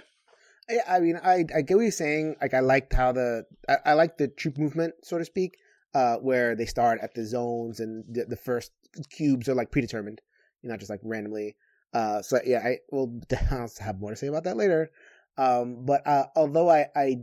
[0.86, 2.36] I mean, I I get what you're saying.
[2.42, 5.56] Like, I liked how the I, I like the troop movement, so to speak,
[5.94, 8.72] uh, where they start at the zones and the, the first
[9.10, 10.20] cubes are like predetermined,
[10.60, 11.56] you know, just like randomly.
[11.92, 14.90] Uh, so yeah, I will have more to say about that later.
[15.36, 17.16] Um, but uh, although I, I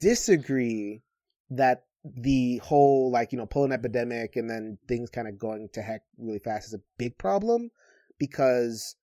[0.00, 1.02] disagree
[1.50, 5.82] that the whole like you know pulling epidemic and then things kind of going to
[5.82, 7.70] heck really fast is a big problem
[8.18, 8.94] because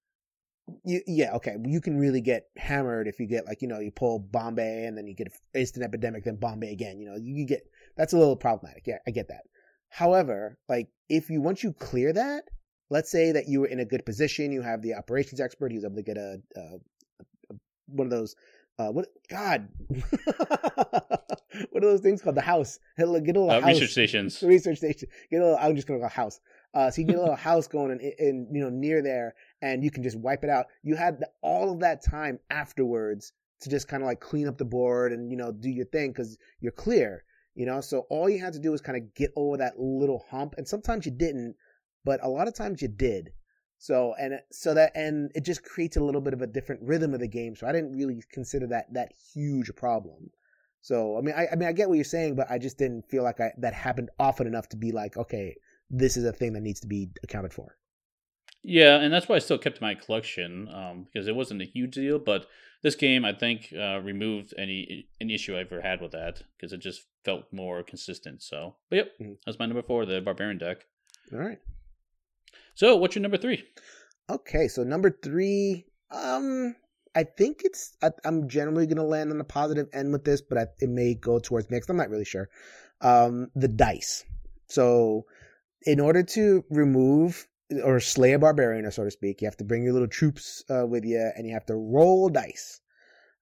[0.84, 1.56] you, yeah, okay.
[1.64, 4.98] You can really get hammered if you get like you know you pull Bombay and
[4.98, 7.00] then you get instant epidemic, then Bombay again.
[7.00, 7.62] You know you get
[7.96, 8.88] that's a little problematic.
[8.88, 9.44] Yeah, I get that.
[9.90, 12.46] However, like if you once you clear that,
[12.90, 15.78] let's say that you were in a good position, you have the operations expert, He
[15.78, 16.40] was able to get a,
[17.88, 18.36] one of those
[18.78, 22.36] uh, what God, what are those things called?
[22.36, 22.80] The house.
[22.98, 23.70] Get a little uh, house.
[23.70, 24.44] research stations.
[24.44, 25.08] Research station.
[25.32, 25.58] Get a little.
[25.58, 26.42] I'm just gonna go a house.
[26.74, 29.84] Uh, so you get a little house going in, in, you know near there, and
[29.84, 30.66] you can just wipe it out.
[30.84, 34.58] You had the, all of that time afterwards to just kind of like clean up
[34.58, 37.24] the board and you know do your thing because you're clear.
[37.56, 40.26] You know, so all you had to do was kind of get over that little
[40.30, 41.56] hump, and sometimes you didn't,
[42.06, 43.32] but a lot of times you did.
[43.78, 47.14] So and so that and it just creates a little bit of a different rhythm
[47.14, 47.56] of the game.
[47.56, 50.30] So I didn't really consider that that huge problem.
[50.82, 53.10] So I mean, I, I mean, I get what you're saying, but I just didn't
[53.10, 55.56] feel like I, that happened often enough to be like, okay,
[55.90, 57.78] this is a thing that needs to be accounted for.
[58.64, 61.94] Yeah, and that's why I still kept my collection um, because it wasn't a huge
[61.96, 62.18] deal.
[62.18, 62.48] But
[62.82, 66.74] this game, I think, uh, removed any any issue I ever had with that because
[66.74, 68.42] it just felt more consistent.
[68.42, 69.34] So, but yep, mm-hmm.
[69.46, 70.86] that's my number four, the barbarian deck.
[71.32, 71.60] All right.
[72.76, 73.64] So, what's your number three?
[74.30, 76.76] Okay, so number three, um,
[77.16, 80.42] I think it's I, am generally going to land on the positive end with this,
[80.42, 81.90] but I, it may go towards mixed.
[81.90, 82.50] I'm not really sure.
[83.00, 84.26] Um, the dice.
[84.68, 85.26] So,
[85.84, 87.48] in order to remove
[87.82, 90.64] or slay a barbarian, or so to speak, you have to bring your little troops
[90.70, 92.82] uh, with you, and you have to roll dice.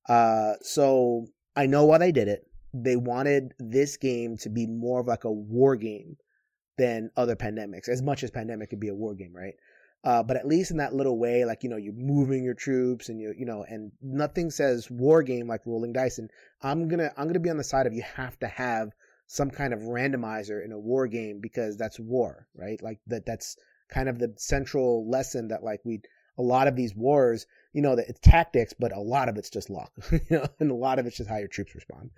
[0.07, 2.45] Uh, so I know why they did it.
[2.71, 6.17] They wanted this game to be more of like a war game
[6.77, 9.55] than other pandemics, as much as pandemic could be a war game, right?
[10.03, 13.07] Uh, but at least in that little way, like, you know, you're moving your troops
[13.07, 16.17] and you, you know, and nothing says war game like rolling dice.
[16.17, 16.29] And
[16.61, 18.89] I'm to, I'm to be on the side of you have to have
[19.27, 22.81] some kind of randomizer in a war game because that's war, right?
[22.83, 23.55] Like that, that's
[23.89, 26.01] kind of the central lesson that like we,
[26.37, 29.49] a lot of these wars, you know, that it's tactics, but a lot of it's
[29.49, 32.09] just luck, you know, and a lot of it's just how your troops respond.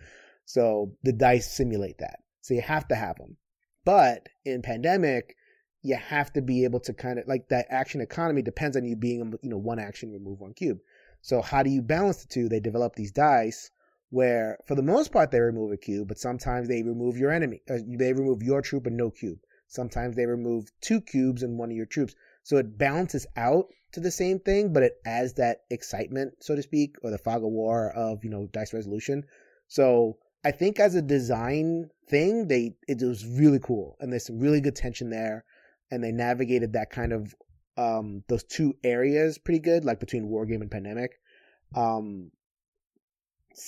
[0.46, 2.20] So the dice simulate that.
[2.42, 3.38] So you have to have them.
[3.86, 5.38] But in pandemic,
[5.84, 8.96] you have to be able to kind of like that action economy depends on you
[8.96, 10.80] being you know one action remove one cube.
[11.22, 12.50] So how do you balance the two?
[12.50, 13.70] They develop these dice
[14.10, 17.62] where for the most part they remove a cube, but sometimes they remove your enemy.
[17.70, 19.40] Uh, they remove your troop and no cube.
[19.68, 22.16] Sometimes they remove two cubes and one of your troops.
[22.44, 26.62] So it balances out to the same thing, but it adds that excitement, so to
[26.62, 29.26] speak, or the fog of war of you know dice resolution.
[29.68, 34.40] So I think as a design thing, they it was really cool, and there's some
[34.40, 35.44] really good tension there,
[35.90, 37.34] and they navigated that kind of
[37.78, 41.20] um those two areas pretty good, like between Wargame and Pandemic.
[41.76, 42.32] Um,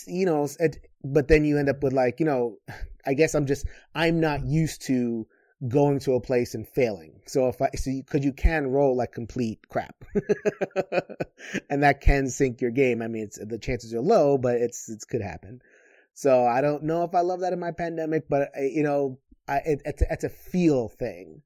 [0.05, 2.57] you know, it, but then you end up with like you know,
[3.07, 5.25] I guess I'm just I'm not used to
[5.67, 7.21] going to a place and failing.
[7.25, 9.95] So if I so because you, you, can roll like complete crap,
[11.71, 13.01] and that can sink your game.
[13.01, 15.61] I mean, it's the chances are low, but it's it could happen.
[16.17, 19.19] So I don't know if I love that in my pandemic, but uh, you know,
[19.47, 21.43] I, it, it's, a, it's a feel thing.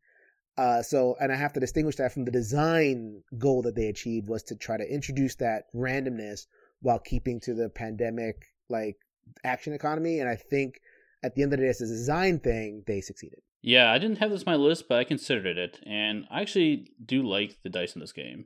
[0.57, 4.29] Uh, so, and I have to distinguish that from the design goal that they achieved
[4.29, 6.45] was to try to introduce that randomness
[6.79, 8.95] while keeping to the pandemic like
[9.43, 10.21] action economy.
[10.21, 10.79] And I think
[11.21, 13.39] at the end of the day, as a design thing, they succeeded.
[13.61, 16.93] Yeah, I didn't have this on my list, but I considered it, and I actually
[17.05, 18.45] do like the dice in this game.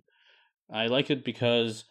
[0.73, 1.83] I like it because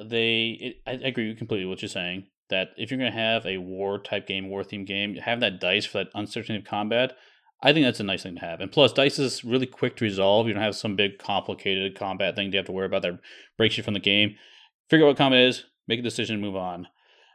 [0.00, 0.58] they.
[0.60, 3.58] It, I agree completely with what you're saying that if you're going to have a
[3.58, 7.16] war type game, war theme game, have that dice for that uncertainty of combat.
[7.62, 8.60] I think that's a nice thing to have.
[8.60, 10.46] And plus, dice is really quick to resolve.
[10.46, 13.20] You don't have some big complicated combat thing you have to worry about that
[13.56, 14.36] breaks you from the game.
[14.88, 16.88] Figure out what combat is, make a decision, move on.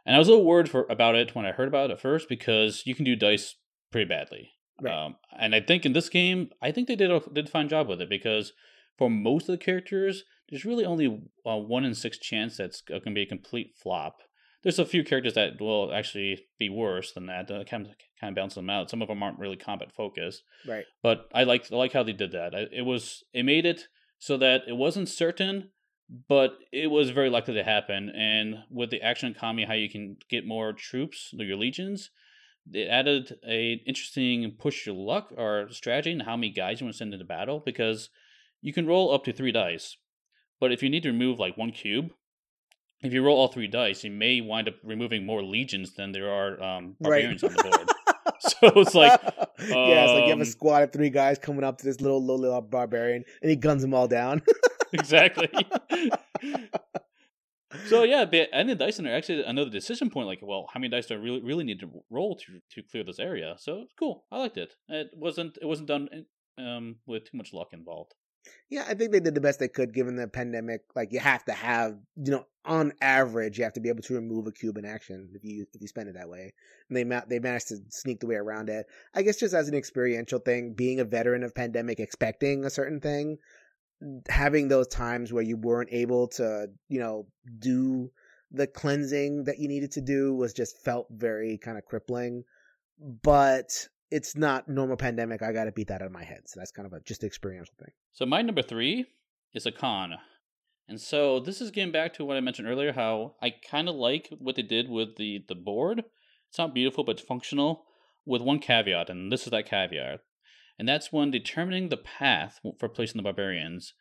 [0.04, 2.00] And I was a little worried for about it when I heard about it at
[2.00, 3.56] first because you can do dice
[3.90, 4.50] pretty badly.
[4.80, 4.92] Right.
[4.92, 7.68] Um, and I think in this game, I think they did a, did a fine
[7.68, 8.52] job with it because
[8.98, 13.02] for most of the characters, there's really only a one in six chance that's going
[13.02, 14.18] to be a complete flop
[14.62, 17.50] there's a few characters that will actually be worse than that.
[17.50, 18.90] Uh, kind of kind of balance them out.
[18.90, 20.42] Some of them aren't really combat focused.
[20.66, 20.84] Right.
[21.02, 22.54] But I like I like how they did that.
[22.54, 23.88] It was it made it
[24.18, 25.70] so that it wasn't certain,
[26.28, 28.10] but it was very likely to happen.
[28.10, 32.10] And with the action economy, how you can get more troops, your legions,
[32.72, 36.94] it added a interesting push your luck or strategy and how many guys you want
[36.94, 38.10] to send into battle because
[38.60, 39.96] you can roll up to three dice.
[40.58, 42.10] But if you need to remove like one cube,
[43.02, 46.30] if you roll all three dice, you may wind up removing more legions than there
[46.30, 47.50] are um, barbarians right.
[47.50, 47.88] on the board.
[48.40, 49.30] so it's like, um,
[49.68, 52.00] yeah, it's like you have a um, squad of three guys coming up to this
[52.00, 54.42] little little, little barbarian, and he guns them all down.
[54.92, 55.48] exactly.
[57.86, 60.26] so yeah, but and the dice in there actually another decision point.
[60.26, 63.04] Like, well, how many dice do I really really need to roll to to clear
[63.04, 63.56] this area?
[63.58, 64.24] So it's cool.
[64.32, 64.74] I liked it.
[64.88, 66.08] It wasn't it wasn't done
[66.58, 68.14] um, with too much luck involved.
[68.68, 70.82] Yeah, I think they did the best they could given the pandemic.
[70.94, 74.14] Like you have to have, you know, on average, you have to be able to
[74.14, 76.52] remove a cube in action if you if you spend it that way.
[76.88, 78.86] And they ma- they managed to sneak the way around it.
[79.14, 83.00] I guess just as an experiential thing, being a veteran of pandemic, expecting a certain
[83.00, 83.38] thing,
[84.28, 87.26] having those times where you weren't able to, you know,
[87.58, 88.10] do
[88.50, 92.44] the cleansing that you needed to do was just felt very kind of crippling.
[92.98, 95.42] But it's not normal pandemic.
[95.42, 96.42] I got to beat that out of my head.
[96.46, 97.92] So that's kind of a just experiential thing.
[98.12, 99.06] So my number three
[99.54, 100.14] is a con.
[100.88, 103.96] And so this is getting back to what I mentioned earlier, how I kind of
[103.96, 106.04] like what they did with the the board.
[106.48, 107.84] It's not beautiful, but it's functional.
[108.24, 110.18] With one caveat, and this is that caveat,
[110.80, 113.94] and that's when determining the path for placing the barbarians.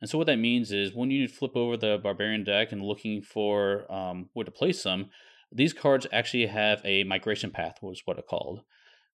[0.00, 3.20] And so what that means is when you flip over the barbarian deck and looking
[3.22, 5.10] for um, where to place them,
[5.50, 8.60] these cards actually have a migration path, was what it called.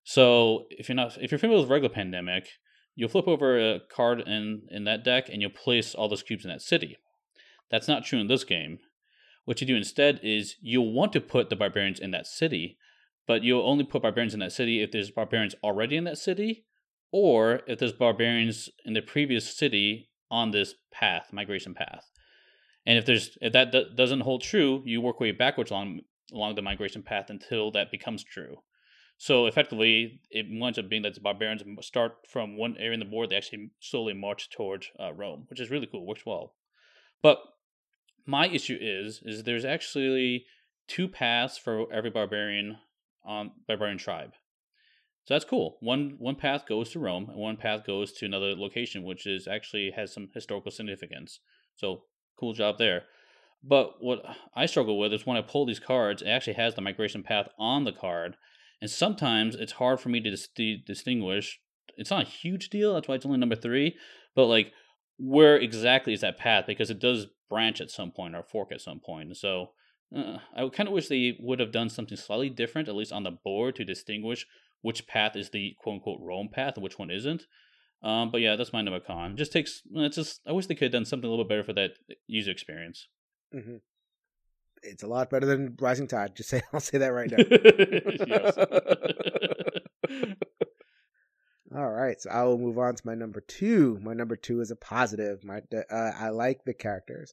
[0.04, 2.48] So if you're not if you're familiar with regular pandemic,
[2.94, 6.44] you'll flip over a card in in that deck and you'll place all those cubes
[6.44, 6.96] in that city.
[7.70, 8.78] That's not true in this game.
[9.44, 12.76] What you do instead is you'll want to put the barbarians in that city,
[13.26, 16.66] but you'll only put barbarians in that city if there's barbarians already in that city,
[17.10, 22.10] or if there's barbarians in the previous city on this path, migration path.
[22.86, 26.00] And if there's if that d- doesn't hold true, you work way backwards along
[26.32, 28.58] along the migration path until that becomes true.
[29.22, 33.04] So effectively, it winds up being that the barbarians start from one area in the
[33.04, 36.54] board, they actually slowly march towards uh, Rome, which is really cool, works well.
[37.22, 37.38] But
[38.24, 40.46] my issue is, is there's actually
[40.88, 42.78] two paths for every barbarian
[43.22, 44.32] on barbarian tribe.
[45.26, 45.76] So that's cool.
[45.80, 49.46] One one path goes to Rome, and one path goes to another location, which is
[49.46, 51.40] actually has some historical significance.
[51.76, 52.04] So
[52.38, 53.02] cool job there.
[53.62, 54.24] But what
[54.56, 57.48] I struggle with is when I pull these cards, it actually has the migration path
[57.58, 58.38] on the card,
[58.80, 60.48] and sometimes it's hard for me to dis-
[60.86, 61.60] distinguish.
[61.96, 62.94] It's not a huge deal.
[62.94, 63.96] That's why it's only number three.
[64.34, 64.72] But like,
[65.18, 66.64] where exactly is that path?
[66.66, 69.36] Because it does branch at some point or fork at some point.
[69.36, 69.70] So
[70.16, 73.24] uh, I kind of wish they would have done something slightly different, at least on
[73.24, 74.46] the board, to distinguish
[74.82, 77.46] which path is the quote unquote Rome path and which one isn't.
[78.02, 79.36] Um, but yeah, that's my number con.
[79.36, 79.82] Just takes.
[79.92, 80.40] It's just.
[80.46, 81.90] I wish they could have done something a little bit better for that
[82.26, 83.08] user experience.
[83.54, 83.76] Mm-hmm
[84.82, 86.34] it's a lot better than Rising Tide.
[86.34, 87.38] Just say I'll say that right now.
[91.76, 93.98] All right, so I will move on to my number two.
[94.02, 95.44] My number two is a positive.
[95.44, 97.32] My uh, I like the characters.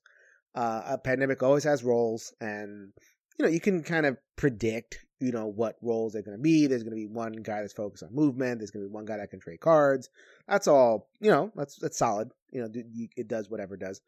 [0.53, 2.93] Uh, a pandemic always has roles, and
[3.37, 6.67] you know you can kind of predict you know what roles they're going to be.
[6.67, 8.59] There's going to be one guy that's focused on movement.
[8.59, 10.09] There's going to be one guy that can trade cards.
[10.47, 11.09] That's all.
[11.19, 12.29] You know that's that's solid.
[12.51, 12.69] You know
[13.15, 14.01] it does whatever it does.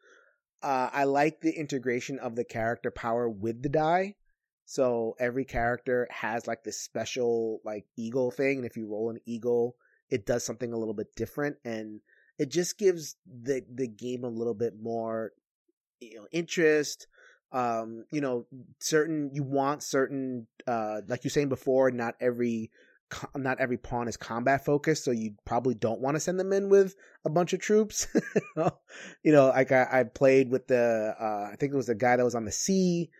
[0.62, 4.16] Uh, I like the integration of the character power with the die.
[4.66, 9.18] So every character has like this special like eagle thing, and if you roll an
[9.26, 9.74] eagle,
[10.10, 12.00] it does something a little bit different, and
[12.38, 15.32] it just gives the the game a little bit more,
[16.00, 17.06] you know, interest.
[17.52, 18.46] Um, you know,
[18.78, 22.70] certain you want certain, uh, like you're saying before, not every
[23.36, 26.68] not every pawn is combat focused, so you probably don't want to send them in
[26.68, 26.94] with
[27.24, 28.06] a bunch of troops.
[28.56, 32.16] you know, like I, I played with the, uh, I think it was the guy
[32.16, 33.10] that was on the sea,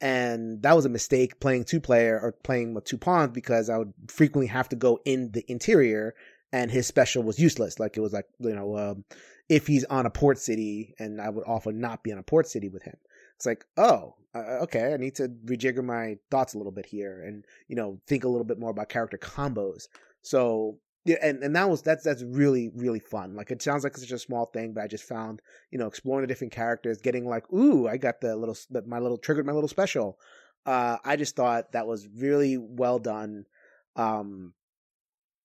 [0.00, 3.78] and that was a mistake playing two player or playing with two pawns because I
[3.78, 6.14] would frequently have to go in the interior,
[6.52, 7.78] and his special was useless.
[7.78, 9.04] Like it was like you know, um,
[9.48, 12.48] if he's on a port city, and I would often not be on a port
[12.48, 12.96] city with him.
[13.36, 17.22] It's like, oh, uh, okay, I need to rejigger my thoughts a little bit here,
[17.22, 19.88] and you know, think a little bit more about character combos.
[20.22, 23.36] So yeah, and, and that was that's that's really really fun.
[23.36, 26.22] Like it sounds like such a small thing, but I just found you know exploring
[26.22, 29.68] the different characters, getting like, ooh, I got the little my little triggered my little
[29.68, 30.18] special.
[30.66, 33.44] Uh, I just thought that was really well done.
[33.96, 34.54] Um,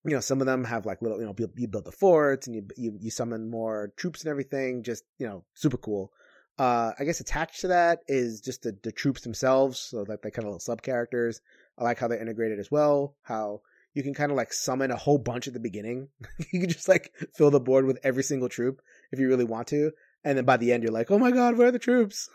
[0.06, 2.56] you know, some of them have like little, you know, you build the forts and
[2.56, 4.84] you, you you summon more troops and everything.
[4.84, 6.13] Just you know, super cool.
[6.60, 10.30] Uh, I guess attached to that is just the, the troops themselves, so that they
[10.30, 11.39] kind of little sub characters.
[11.78, 13.15] I like how they're integrated as well.
[13.24, 13.62] How
[13.93, 16.10] you can kind of like summon a whole bunch at the beginning.
[16.52, 18.82] you can just like fill the board with every single troop
[19.13, 19.91] if you really want to,
[20.26, 22.30] and then by the end you're like, oh my god, where are the troops?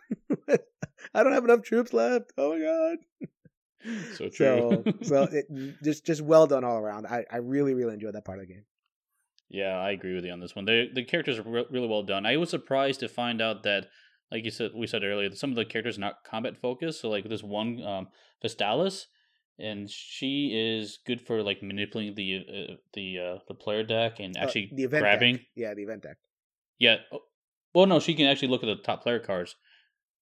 [1.15, 2.33] I don't have enough troops left.
[2.39, 3.29] Oh my god.
[4.15, 4.85] So true.
[4.85, 5.47] so, so it,
[5.83, 7.07] just just well done all around.
[7.07, 8.65] I, I really really enjoyed that part of the game.
[9.51, 10.65] Yeah, I agree with you on this one.
[10.65, 12.25] The the characters are re- really well done.
[12.25, 13.87] I was surprised to find out that
[14.35, 17.01] like you said, we said earlier, some of the characters are not combat focused.
[17.01, 18.09] So like this one, um,
[18.45, 19.05] Vestalis,
[19.61, 24.37] and she is good for like manipulating the uh, the uh, the player deck and
[24.37, 25.37] uh, actually uh, the event grabbing.
[25.37, 25.47] Deck.
[25.55, 26.17] Yeah, the event deck.
[26.81, 26.97] Yeah.
[27.13, 27.21] Oh,
[27.75, 29.55] well, no, she can actually look at the top player cards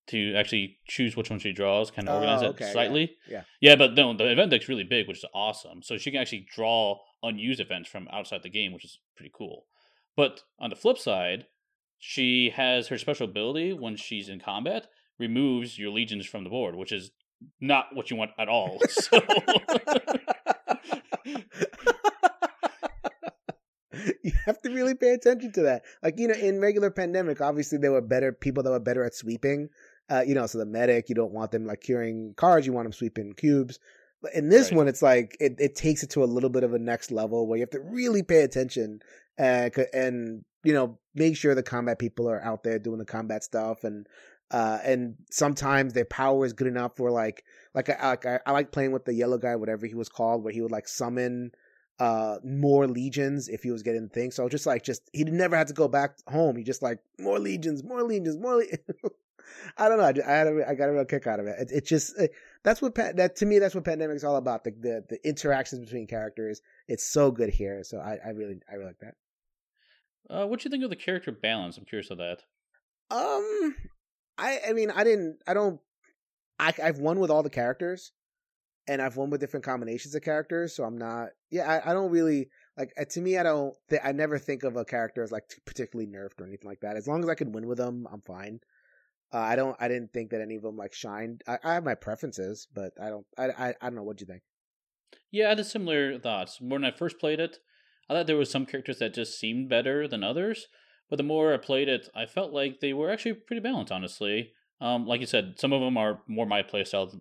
[0.08, 3.16] to actually choose which one she draws, kind of organize oh, okay, it slightly.
[3.28, 3.42] Yeah.
[3.60, 3.70] yeah.
[3.70, 5.82] Yeah, but no, the event deck's really big, which is awesome.
[5.82, 9.64] So she can actually draw unused events from outside the game, which is pretty cool.
[10.16, 11.46] But on the flip side,
[12.04, 14.88] she has her special ability when she's in combat
[15.20, 17.12] removes your legions from the board, which is
[17.60, 18.80] not what you want at all.
[18.90, 19.20] So
[24.24, 25.82] you have to really pay attention to that.
[26.02, 29.14] Like you know, in regular pandemic, obviously there were better people that were better at
[29.14, 29.68] sweeping.
[30.10, 32.86] Uh, you know, so the medic, you don't want them like curing cards, you want
[32.86, 33.78] them sweeping cubes.
[34.20, 34.78] But in this Right.
[34.78, 37.46] one, it's like it, it takes it to a little bit of a next level
[37.46, 39.00] where you have to really pay attention
[39.38, 43.42] uh, and you know make sure the combat people are out there doing the combat
[43.44, 44.06] stuff and
[44.50, 47.42] uh, and sometimes their power is good enough for like
[47.74, 50.44] like I, like I, I like playing with the yellow guy, whatever he was called,
[50.44, 51.52] where he would like summon
[51.98, 54.34] uh more legions if he was getting things.
[54.34, 56.56] So just like just he never had to go back home.
[56.56, 58.56] He just like more legions, more legions, more.
[58.56, 58.64] Le-.
[59.78, 60.04] I don't know.
[60.04, 61.56] I, just- I had a, I got a real kick out of it.
[61.58, 62.32] It, it just it,
[62.62, 64.64] that's what that to me that's what pandemic's all about.
[64.64, 66.60] The, the the interactions between characters.
[66.88, 67.82] It's so good here.
[67.84, 69.14] So I I really I really like that.
[70.30, 71.76] Uh, what do you think of the character balance?
[71.76, 72.42] I'm curious of that.
[73.10, 73.74] Um,
[74.38, 75.80] I I mean I didn't I don't
[76.58, 78.12] I I've won with all the characters,
[78.88, 80.74] and I've won with different combinations of characters.
[80.74, 84.02] So I'm not yeah I, I don't really like uh, to me I don't th-
[84.04, 86.96] I never think of a character as like particularly nerfed or anything like that.
[86.96, 88.60] As long as I can win with them, I'm fine.
[89.32, 91.42] Uh, I don't I didn't think that any of them like shined.
[91.46, 94.22] I, I have my preferences, but I don't I I, I don't know what do
[94.22, 94.42] you think.
[95.30, 96.60] Yeah, I had similar thoughts.
[96.60, 97.58] When I first played it,
[98.08, 100.66] I thought there was some characters that just seemed better than others.
[101.08, 104.52] But the more I played it, I felt like they were actually pretty balanced, honestly.
[104.80, 107.14] Um, like you said, some of them are more my playstyle,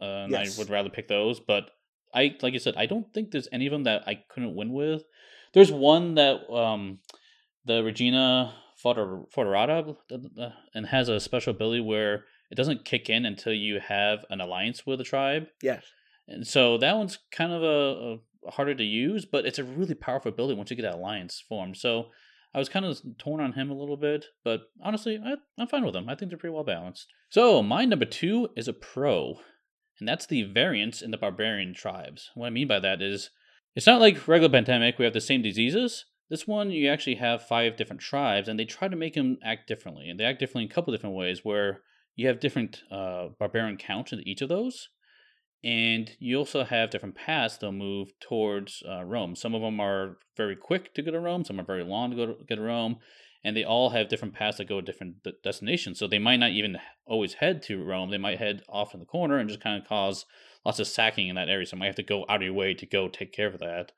[0.00, 0.56] uh, and Yes.
[0.56, 1.38] I would rather pick those.
[1.38, 1.70] But
[2.14, 4.72] I, like you said, I don't think there's any of them that I couldn't win
[4.72, 5.04] with.
[5.52, 7.00] There's one that um,
[7.66, 9.26] the Regina Foder-
[10.40, 14.40] uh, and has a special ability where it doesn't kick in until you have an
[14.40, 15.48] alliance with a tribe.
[15.62, 15.84] Yes.
[16.28, 18.18] And so that one's kind of a, a
[18.50, 21.76] harder to use, but it's a really powerful ability once you get that alliance formed.
[21.76, 22.06] So
[22.54, 25.84] I was kind of torn on him a little bit, but honestly, I, I'm fine
[25.84, 26.08] with them.
[26.08, 27.06] I think they're pretty well balanced.
[27.28, 29.40] So my number two is a pro,
[29.98, 32.30] and that's the variance in the barbarian tribes.
[32.34, 33.30] What I mean by that is,
[33.74, 34.98] it's not like regular pandemic.
[34.98, 36.06] We have the same diseases.
[36.30, 39.68] This one, you actually have five different tribes, and they try to make them act
[39.68, 40.08] differently.
[40.08, 41.82] And they act differently in a couple different ways, where
[42.14, 44.88] you have different uh, barbarian counts in each of those
[45.64, 49.34] and you also have different paths they'll move towards uh, Rome.
[49.34, 52.16] Some of them are very quick to go to Rome, some are very long to
[52.16, 52.98] go to get to Rome,
[53.44, 55.98] and they all have different paths that go to different de- destinations.
[55.98, 58.10] So they might not even always head to Rome.
[58.10, 60.26] They might head off in the corner and just kind of cause
[60.64, 61.64] lots of sacking in that area.
[61.64, 63.60] So you might have to go out of your way to go take care of
[63.60, 63.92] that.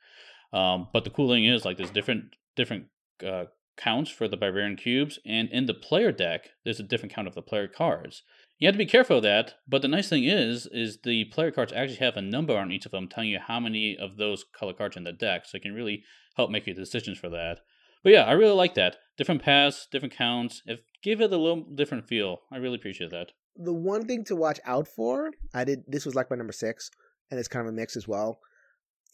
[0.53, 2.87] Um, but the cool thing is, like, there's different different
[3.27, 3.45] uh,
[3.77, 7.35] counts for the barbarian cubes, and in the player deck, there's a different count of
[7.35, 8.23] the player cards.
[8.59, 11.51] You have to be careful of that, but the nice thing is, is the player
[11.53, 14.45] cards actually have a number on each of them telling you how many of those
[14.45, 16.03] color cards in the deck, so it can really
[16.37, 17.61] help make your decisions for that.
[18.03, 18.97] But yeah, I really like that.
[19.17, 20.63] Different paths, different counts.
[20.67, 22.41] It gave it a little different feel.
[22.51, 23.33] I really appreciate that.
[23.57, 26.91] the one thing to watch out for, I did this was like my number six,
[27.31, 28.39] and it's kind of a mix as well.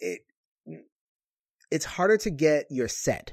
[0.01, 0.21] It
[1.71, 3.33] it's harder to get your set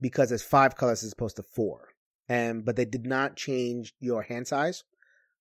[0.00, 1.88] because it's five colors as opposed to four,
[2.28, 4.84] and but they did not change your hand size.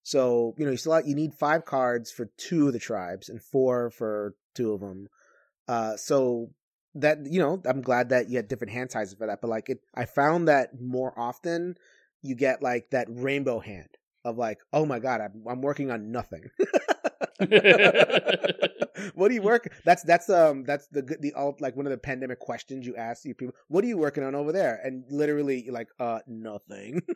[0.04, 3.30] So you know you still have, you need five cards for two of the tribes
[3.30, 5.08] and four for two of them.
[5.68, 6.52] Uh, so
[6.96, 9.42] that you know I'm glad that you had different hand sizes for that.
[9.42, 11.76] But like it, I found that more often
[12.22, 13.90] you get like that rainbow hand
[14.24, 16.50] of like, oh my god, I'm I'm working on nothing.
[19.16, 19.74] what do you work?
[19.86, 22.96] That's that's um that's the good the all like one of the pandemic questions you
[22.96, 23.56] ask you people.
[23.68, 24.80] What are you working on over there?
[24.84, 27.02] And literally you're like, uh, nothing.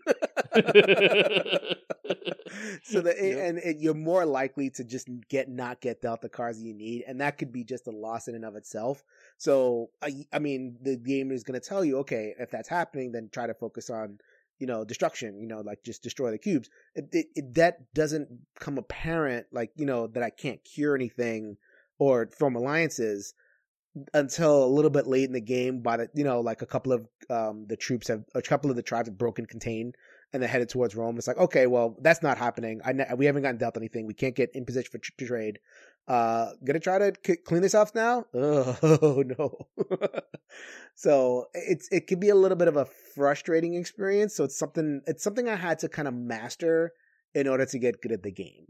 [2.83, 3.49] so the Yep.
[3.49, 6.73] and it, you're more likely to just get not get dealt the cards that you
[6.73, 9.03] need, and that could be just a loss in and of itself.
[9.37, 13.11] So I, I mean, the game is going to tell you, okay, if that's happening,
[13.11, 14.19] then try to focus on
[14.59, 15.39] you know destruction.
[15.39, 16.69] You know, like just destroy the cubes.
[16.95, 18.29] It, it, it, that doesn't
[18.59, 21.57] come apparent, like you know that I can't cure anything
[21.99, 23.33] or form alliances
[24.13, 26.91] until a little bit late in the game by the you know like a couple
[26.91, 29.93] of um the troops have a couple of the tribes have broken contain
[30.33, 31.17] and they're headed towards Rome.
[31.17, 32.81] It's like okay, well that's not happening.
[32.83, 34.05] I we haven't gotten dealt anything.
[34.05, 35.59] We can't get in position for tr- trade.
[36.07, 38.25] Uh, gonna try to c- clean this off now.
[38.33, 39.67] Oh no.
[40.95, 42.85] so it's it can be a little bit of a
[43.15, 44.35] frustrating experience.
[44.35, 46.93] So it's something it's something I had to kind of master
[47.33, 48.67] in order to get good at the game.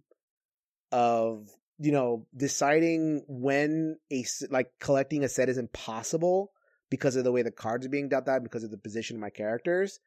[0.91, 6.51] Of you know deciding when a like collecting a set is impossible
[6.89, 9.21] because of the way the cards are being dealt out because of the position of
[9.21, 9.99] my characters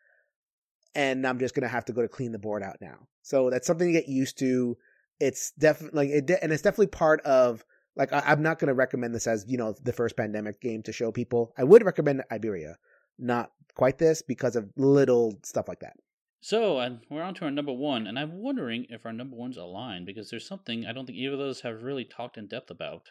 [0.95, 3.67] and i'm just gonna have to go to clean the board out now so that's
[3.67, 4.77] something to get used to
[5.21, 7.65] it's definitely like it de- and it's definitely part of
[7.97, 10.93] like I, i'm not gonna recommend this as you know the first pandemic game to
[10.93, 12.77] show people i would recommend iberia
[13.19, 15.97] not quite this because of little stuff like that.
[16.41, 19.57] So, and we're on to our number one, and I'm wondering if our number one's
[19.57, 22.71] aligned because there's something I don't think either of those have really talked in depth
[22.71, 23.09] about.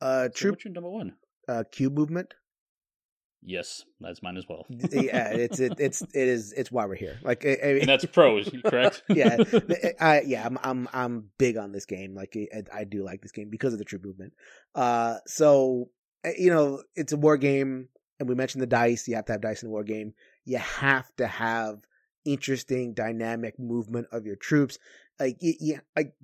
[0.00, 1.16] Uh, So what's your number one?
[1.48, 2.32] uh, cube movement.
[3.42, 4.66] Yes, that's mine as well.
[4.70, 7.18] yeah, it's it, it's it is it's why we're here.
[7.22, 9.02] Like, I, I, and that's pros, correct?
[9.08, 9.36] yeah,
[10.00, 12.14] I, yeah, I'm I'm I'm big on this game.
[12.14, 14.32] Like, I, I do like this game because of the troop movement.
[14.74, 15.90] Uh, so
[16.24, 19.06] uh, you know, it's a war game, and we mentioned the dice.
[19.06, 20.14] You have to have dice in a war game.
[20.44, 21.80] You have to have
[22.24, 24.78] interesting, dynamic movement of your troops.
[25.20, 26.14] Like, yeah, like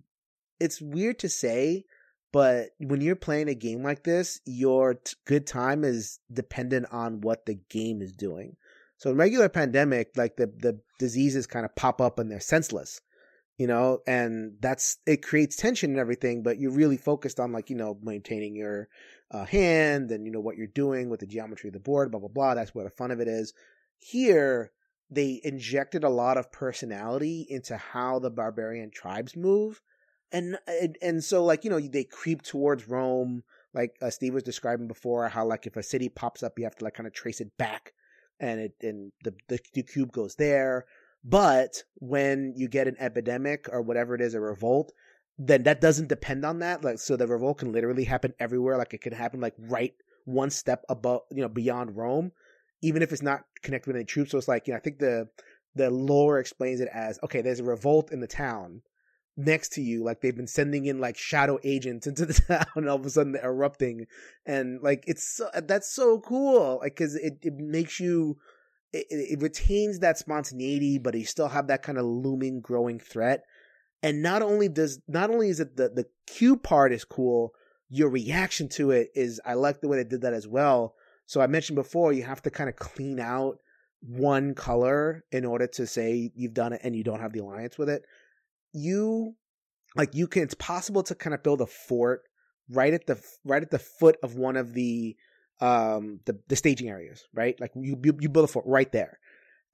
[0.58, 1.84] it's weird to say,
[2.32, 7.20] but when you're playing a game like this, your t- good time is dependent on
[7.20, 8.56] what the game is doing.
[8.96, 13.00] So in regular pandemic, like the the diseases kind of pop up and they're senseless,
[13.58, 16.42] you know, and that's it creates tension and everything.
[16.42, 18.88] But you're really focused on like you know maintaining your
[19.30, 22.20] uh, hand and you know what you're doing with the geometry of the board, blah
[22.20, 22.54] blah blah.
[22.54, 23.52] That's where the fun of it is.
[23.98, 24.72] Here
[25.10, 29.82] they injected a lot of personality into how the barbarian tribes move,
[30.32, 30.58] and
[31.02, 33.42] and, so like you know they creep towards Rome.
[33.74, 36.76] Like uh, Steve was describing before, how like if a city pops up, you have
[36.76, 37.94] to like kind of trace it back
[38.40, 40.84] and it and the, the the cube goes there.
[41.24, 44.92] But when you get an epidemic or whatever it is, a revolt,
[45.38, 46.84] then that doesn't depend on that.
[46.84, 48.76] Like so, the revolt can literally happen everywhere.
[48.76, 52.32] Like it can happen like right one step above, you know, beyond Rome,
[52.82, 54.32] even if it's not connected with any troops.
[54.32, 55.28] So it's like you know, I think the
[55.74, 58.82] the lore explains it as okay, there's a revolt in the town
[59.36, 62.88] next to you like they've been sending in like shadow agents into the town and
[62.88, 64.06] all of a sudden they're erupting.
[64.46, 68.36] And like it's so, that's so cool like because it, it makes you
[68.92, 73.44] it, it retains that spontaneity but you still have that kind of looming growing threat.
[74.02, 77.52] And not only does not only is it the the cue part is cool
[77.88, 80.94] your reaction to it is i like the way they did that as well.
[81.26, 83.58] So i mentioned before you have to kind of clean out
[84.00, 87.78] one color in order to say you've done it and you don't have the alliance
[87.78, 88.04] with it
[88.72, 89.34] you
[89.96, 92.22] like you can it's possible to kind of build a fort
[92.70, 95.16] right at the right at the foot of one of the
[95.60, 97.60] um the, the staging areas right?
[97.60, 99.18] Like you, you you build a fort right there.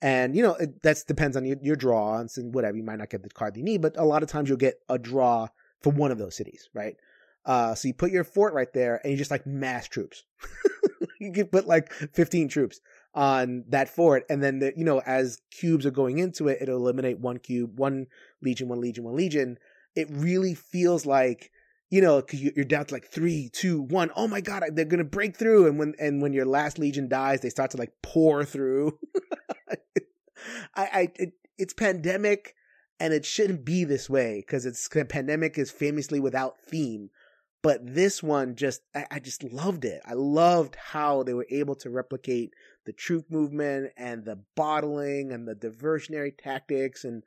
[0.00, 2.76] And you know that depends on your, your draw and whatever.
[2.76, 4.80] You might not get the card you need but a lot of times you'll get
[4.88, 5.48] a draw
[5.82, 6.96] for one of those cities right?
[7.44, 10.24] Uh so you put your fort right there and you just like mass troops.
[11.20, 12.80] You can put like 15 troops
[13.14, 16.76] on that fort and then the, you know as cubes are going into it it'll
[16.76, 18.06] eliminate one cube one
[18.42, 19.58] legion one legion one legion
[19.94, 21.50] it really feels like
[21.90, 25.36] you know you're down to like three two one oh my god they're gonna break
[25.36, 25.66] through.
[25.66, 28.98] And when and when your last legion dies they start to like pour through.
[30.74, 32.54] I i it, it's pandemic
[33.00, 37.10] and it shouldn't be this way because it's pandemic is famously without theme.
[37.60, 40.00] But this one just I, I just loved it.
[40.06, 42.52] I loved how they were able to replicate
[42.84, 47.22] the troop movement and the bottling and the diversionary tactics and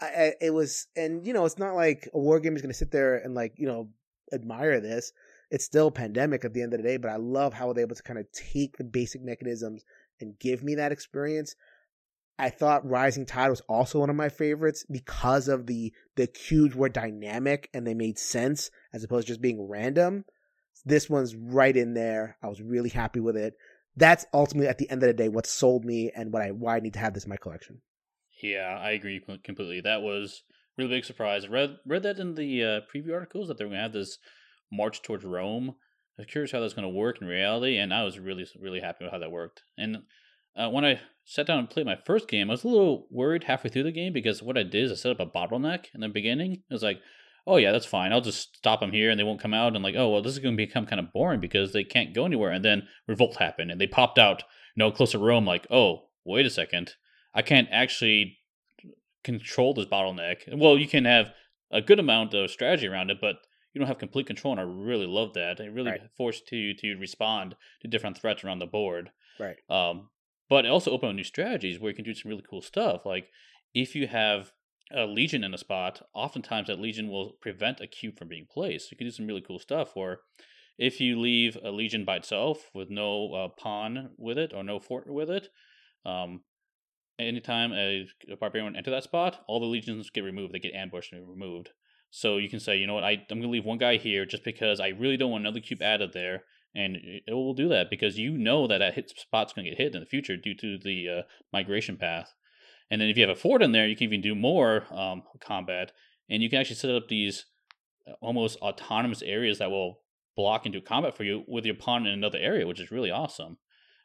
[0.00, 2.78] I, it was and you know it's not like a war game is going to
[2.78, 3.88] sit there and like you know
[4.32, 5.12] admire this.
[5.50, 7.94] It's still pandemic at the end of the day but i love how they're able
[7.94, 9.84] to kind of take the basic mechanisms
[10.20, 11.54] and give me that experience.
[12.38, 16.74] I thought rising tide was also one of my favorites because of the the cubes
[16.74, 20.24] were dynamic and they made sense as opposed to just being random.
[20.84, 22.36] This one's right in there.
[22.42, 23.54] I was really happy with it.
[23.96, 26.76] That's ultimately at the end of the day what sold me and what I why
[26.76, 27.82] I need to have this in my collection.
[28.42, 29.80] Yeah, I agree completely.
[29.80, 30.42] That was
[30.76, 31.44] really big surprise.
[31.44, 34.18] I read read that in the uh, preview articles that they're going to have this
[34.70, 35.76] march towards Rome.
[36.18, 38.80] I was curious how that's going to work in reality, and I was really really
[38.80, 39.62] happy with how that worked.
[39.78, 39.98] And
[40.56, 43.44] uh, when I sat down and played my first game, I was a little worried
[43.44, 46.00] halfway through the game because what I did is I set up a bottleneck in
[46.00, 46.52] the beginning.
[46.52, 47.00] It was like,
[47.46, 48.12] oh yeah, that's fine.
[48.12, 49.74] I'll just stop them here and they won't come out.
[49.74, 52.14] And like, oh well, this is going to become kind of boring because they can't
[52.14, 52.50] go anywhere.
[52.50, 54.42] And then revolt happened and they popped out,
[54.76, 55.46] you know, close to Rome.
[55.46, 56.94] Like, oh wait a second,
[57.34, 58.38] I can't actually
[59.24, 60.56] control this bottleneck.
[60.56, 61.32] Well, you can have
[61.70, 63.36] a good amount of strategy around it, but
[63.72, 64.52] you don't have complete control.
[64.52, 65.60] And I really love that.
[65.60, 66.10] It really Right.
[66.16, 69.10] forced you to respond to different threats around the board.
[69.38, 69.56] Right.
[69.70, 70.10] Um,
[70.48, 73.06] but it also opened up new strategies where you can do some really cool stuff.
[73.06, 73.30] Like
[73.72, 74.52] if you have
[74.90, 78.90] a legion in a spot, oftentimes that legion will prevent a cube from being placed.
[78.90, 79.96] You can do some really cool stuff.
[79.96, 80.20] Or
[80.76, 84.78] if you leave a legion by itself with no uh, pawn with it or no
[84.78, 85.48] fort with it,
[86.04, 86.42] um,
[87.18, 90.52] anytime a, a barbarian enter that spot, all the legions get removed.
[90.52, 91.70] They get ambushed and removed.
[92.10, 94.26] So you can say, you know what, I, I'm going to leave one guy here
[94.26, 96.44] just because I really don't want another cube added there.
[96.74, 99.78] And it will do that because you know that that hit spot's going to get
[99.78, 102.34] hit in the future due to the uh, migration path.
[102.90, 105.22] And then if you have a fort in there, you can even do more um,
[105.40, 105.92] combat.
[106.28, 107.46] And you can actually set up these
[108.06, 110.00] uh, almost autonomous areas that will
[110.36, 113.58] block into combat for you with your pawn in another area, which is really awesome.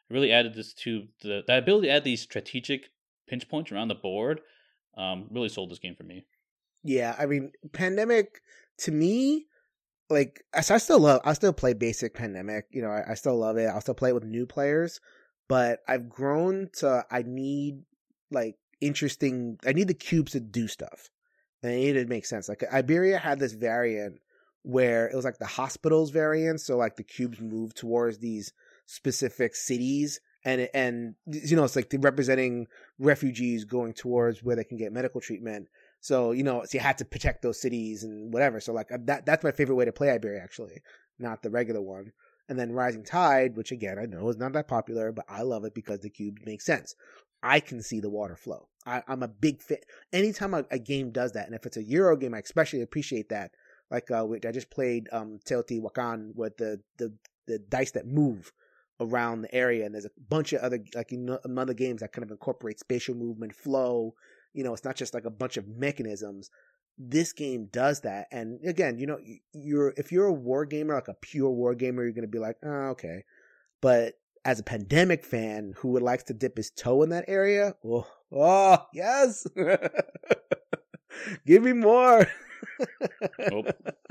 [0.08, 2.90] it really added this to the that ability to add these strategic
[3.28, 4.40] pinch points around the board.
[4.96, 6.24] Um, really sold this game for me.
[6.82, 8.40] Yeah, I mean, Pandemic
[8.78, 9.46] to me,
[10.10, 12.66] like, I still love, I still play basic Pandemic.
[12.70, 13.66] You know, I, I still love it.
[13.66, 15.00] I'll still play it with new players,
[15.48, 17.82] but I've grown to I need
[18.30, 19.58] like interesting.
[19.66, 21.10] I need the cubes to do stuff,
[21.62, 22.48] and I need it to make sense.
[22.48, 24.20] Like Iberia had this variant
[24.62, 28.52] where it was like the hospitals variant, so like the cubes move towards these
[28.86, 32.66] specific cities and and you know it's like representing
[32.98, 35.68] refugees going towards where they can get medical treatment.
[36.00, 38.58] So you know so you had to protect those cities and whatever.
[38.60, 40.80] So like uh, that that's my favorite way to play iberia actually
[41.18, 42.12] not the regular one.
[42.48, 45.66] And then rising tide which again i know is not that popular but i love
[45.66, 46.94] it because the cube makes sense.
[47.42, 48.68] I can see the water flow.
[48.86, 49.84] I, am a big fit
[50.14, 53.28] anytime a, a, game does that and if it's a euro game i especially appreciate
[53.28, 53.50] that.
[53.90, 57.12] Like uh, i just played um teotihuacan with the the
[57.46, 58.50] the dice that move
[59.00, 59.84] around the area.
[59.84, 62.78] And there's a bunch of other like you know, other games that kind of incorporate
[62.78, 64.14] spatial movement, flow.
[64.54, 66.50] You know, it's not just like a bunch of mechanisms.
[66.96, 69.18] This game does that, and again, you know,
[69.52, 72.56] you're if you're a war gamer, like a pure war gamer, you're gonna be like,
[72.64, 73.22] oh, okay.
[73.80, 77.76] But as a pandemic fan who would likes to dip his toe in that area,
[77.84, 79.46] oh, oh yes,
[81.46, 82.26] give me more.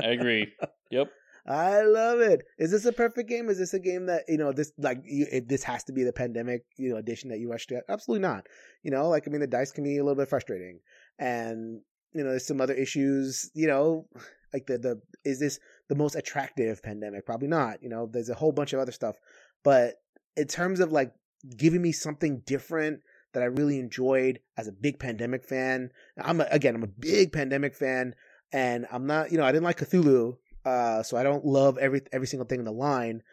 [0.02, 0.54] I agree.
[0.92, 1.12] Yep.
[1.48, 2.46] I love it.
[2.58, 3.50] Is this a perfect game?
[3.50, 6.12] Is this a game that you know this like you, this has to be the
[6.12, 7.82] pandemic you know edition that you rushed to?
[7.88, 8.48] Absolutely not.
[8.84, 10.80] You know, like I mean, the dice can be a little bit frustrating,
[11.18, 11.82] and
[12.14, 13.50] you know, there's some other issues.
[13.54, 14.08] You know,
[14.54, 17.26] like the the is this the most attractive pandemic?
[17.26, 17.82] Probably not.
[17.82, 19.16] You know, there's a whole bunch of other stuff,
[19.64, 19.96] but
[20.36, 21.14] in terms of like
[21.56, 23.02] giving me something different
[23.34, 25.92] that I really enjoyed as a big pandemic fan.
[26.22, 28.16] I'm a, again, I'm a big pandemic fan,
[28.52, 30.38] and I'm not, you know, I didn't like Cthulhu
[30.68, 33.24] uh, so I don't love every every single thing in the line,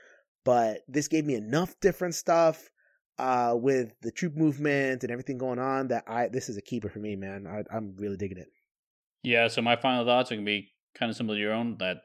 [0.45, 2.71] but this gave me enough different stuff
[3.19, 6.89] uh, with the troop movement and everything going on that I this is a keeper
[6.89, 7.47] for me, man.
[7.47, 8.49] I, I'm really digging it.
[9.25, 9.49] Yeah.
[9.49, 11.77] So my final thoughts are gonna be kind of similar to your own.
[11.79, 12.03] That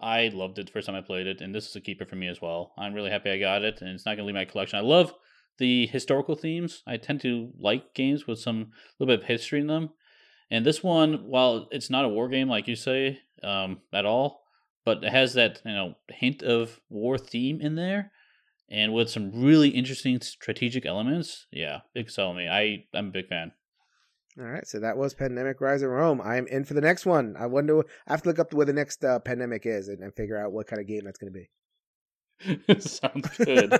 [0.00, 2.16] I loved it the first time I played it, and this is a keeper for
[2.16, 2.72] me as well.
[2.76, 4.80] I'm really happy I got it, and it's not gonna leave my collection.
[4.80, 5.14] I love
[5.58, 6.82] the historical themes.
[6.88, 9.90] I tend to like games with some little bit of history in them.
[10.50, 14.42] And this one, while it's not a war game like you say um, at all,
[14.84, 18.12] but it has that you know hint of war theme in there,
[18.68, 21.46] and with some really interesting strategic elements.
[21.50, 22.48] Yeah, big sell me.
[22.48, 23.52] I I'm a big fan.
[24.38, 26.20] All right, so that was Pandemic Rise in Rome.
[26.20, 27.34] I'm in for the next one.
[27.38, 27.80] I wonder.
[28.06, 30.52] I have to look up where the next uh, pandemic is and, and figure out
[30.52, 31.48] what kind of game that's going to be.
[32.80, 33.78] Sounds good.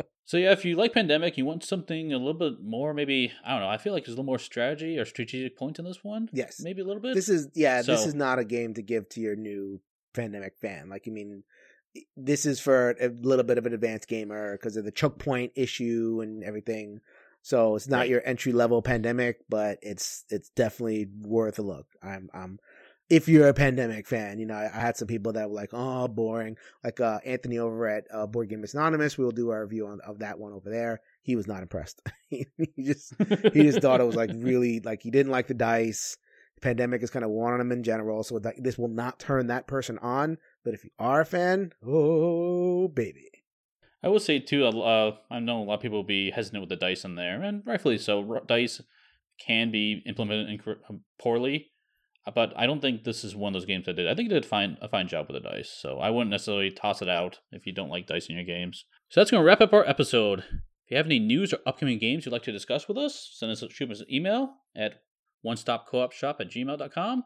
[0.28, 3.52] so yeah, if you like Pandemic, you want something a little bit more, maybe I
[3.52, 3.68] don't know.
[3.70, 6.28] I feel like there's a little more strategy or strategic point in this one.
[6.34, 7.14] Yes, maybe a little bit.
[7.14, 7.80] This is yeah.
[7.80, 9.80] So, this is not a game to give to your new
[10.12, 10.90] Pandemic fan.
[10.90, 11.44] Like I mean,
[12.14, 15.52] this is for a little bit of an advanced gamer because of the choke point
[15.54, 17.00] issue and everything.
[17.40, 18.10] So it's not right.
[18.10, 21.86] your entry level Pandemic, but it's it's definitely worth a look.
[22.02, 22.58] I'm I'm
[23.10, 26.08] if you're a pandemic fan, you know, I, had some people that were like, "Oh,
[26.08, 29.86] boring." Like uh, Anthony over at uh, Board Gamers Anonymous, we will do our review
[29.86, 31.00] on, of that one over there.
[31.22, 32.02] He was not impressed.
[32.28, 32.46] he
[32.78, 33.14] just
[33.52, 36.16] he just thought it was like really like he didn't like the dice.
[36.56, 39.20] The pandemic is kind of worn on him in general, so that, this will not
[39.20, 40.38] turn that person on.
[40.64, 43.30] But if you are a fan, oh baby.
[44.02, 44.66] I will say too.
[44.66, 47.42] Uh, I know a lot of people will be hesitant with the dice in there,
[47.42, 48.42] and rightfully so.
[48.46, 48.82] Dice
[49.38, 50.60] can be implemented
[51.18, 51.77] poorly uh,
[52.34, 54.08] but I don't think this is one of those games that did.
[54.08, 56.70] I think it did fine a fine job with the dice, so I wouldn't necessarily
[56.70, 58.84] toss it out if you don't like dice in your games.
[59.08, 60.40] So that's going to wrap up our episode.
[60.40, 63.52] If you have any news or upcoming games you'd like to discuss with us, send
[63.52, 65.02] us shoot us an email at
[65.42, 67.24] one stop co op shop at gmail.com.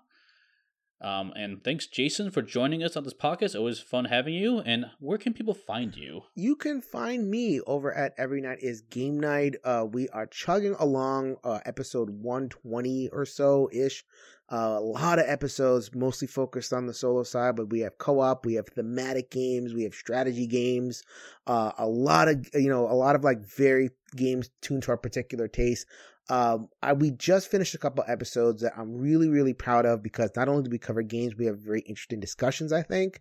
[1.03, 3.57] Um, and thanks, Jason, for joining us on this podcast.
[3.57, 4.61] Always fun having you.
[4.61, 6.23] And where can people find you?
[6.37, 9.57] You can find me over at Every Night is Game Night.
[9.65, 14.05] Uh, we are chugging along uh, episode 120 or so ish.
[14.53, 18.45] Uh, a lot of episodes, mostly focused on the solo side, but we have co-op,
[18.45, 21.03] we have thematic games, we have strategy games,
[21.47, 24.99] uh, a lot of you know, a lot of like very games tuned to our
[24.99, 25.87] particular taste.
[26.29, 30.31] Um, I, we just finished a couple episodes that I'm really, really proud of because
[30.37, 33.21] not only do we cover games, we have very interesting discussions, I think.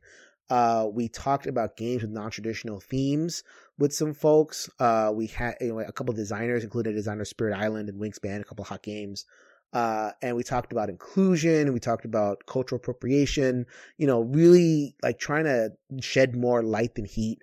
[0.50, 3.42] Uh, we talked about games with non-traditional themes
[3.80, 4.70] with some folks.
[4.80, 8.84] Uh, we had a couple designers, including designer Spirit Island and Wingspan, a couple hot
[8.84, 9.26] games.
[9.74, 11.74] Uh, and we talked about inclusion.
[11.74, 13.66] We talked about cultural appropriation.
[13.98, 17.40] You know, really like trying to shed more light than heat.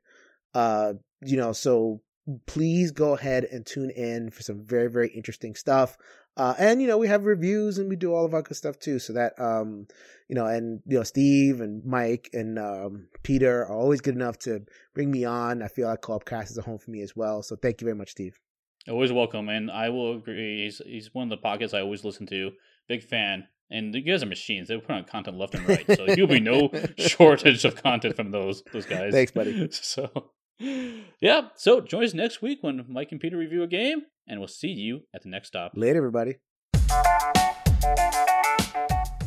[0.54, 2.02] Uh, you know, so
[2.46, 5.96] please go ahead and tune in for some very, very interesting stuff.
[6.36, 8.78] Uh, and you know, we have reviews and we do all of our good stuff
[8.78, 8.98] too.
[8.98, 9.86] So that um,
[10.28, 14.38] you know, and you know, Steve and Mike and um, Peter are always good enough
[14.40, 14.62] to
[14.94, 15.62] bring me on.
[15.62, 17.42] I feel like Co-op Cast is a home for me as well.
[17.42, 18.38] So thank you very much, Steve.
[18.88, 20.64] Always welcome, and I will agree.
[20.64, 22.52] He's he's one of the podcasts I always listen to.
[22.88, 23.46] Big fan.
[23.70, 24.68] And you guys are machines.
[24.68, 28.30] They put on content left and right, so you'll be no shortage of content from
[28.30, 29.12] those those guys.
[29.12, 29.68] Thanks, buddy.
[29.72, 30.30] So,
[31.20, 31.48] yeah.
[31.54, 34.68] So join us next week when Mike and Peter review a game, and we'll see
[34.68, 35.72] you at the next stop.
[35.74, 36.36] Later, everybody.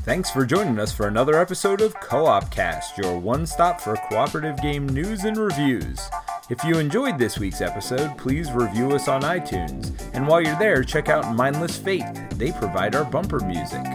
[0.03, 3.95] Thanks for joining us for another episode of Co op Cast, your one stop for
[4.09, 6.09] cooperative game news and reviews.
[6.51, 9.93] If you enjoyed this week's episode, please review us on iTunes.
[10.13, 12.05] And while you're there, check out Mindless Faith.
[12.31, 13.85] They provide our bumper music.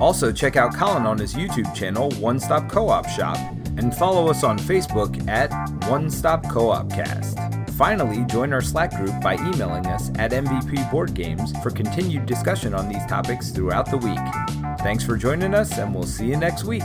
[0.00, 3.36] Also, check out Colin on his YouTube channel, One Stop Co op Shop,
[3.78, 5.50] and follow us on Facebook at
[5.90, 7.36] One Stop Co op Cast.
[7.72, 12.74] Finally, join our Slack group by emailing us at MVP Board Games for continued discussion
[12.74, 14.78] on these topics throughout the week.
[14.84, 16.84] Thanks for joining us, and we'll see you next week.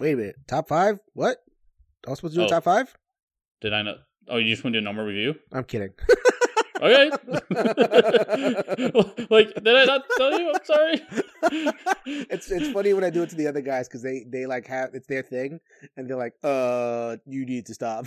[0.00, 0.36] Wait a minute.
[0.48, 0.98] Top five?
[1.12, 1.45] What?
[2.06, 2.46] I was supposed to do Oh.
[2.46, 2.96] a top five?
[3.60, 3.96] Did I not?
[4.28, 5.34] Oh, you just want to do a number review?
[5.52, 5.90] I'm kidding.
[6.78, 7.08] Okay.
[9.30, 10.52] like, did I not tell you?
[10.54, 11.02] I'm sorry.
[12.06, 14.66] it's it's funny when I do it to the other guys because they they like
[14.66, 15.60] have it's their thing
[15.96, 18.06] and they're like, uh, you need to stop.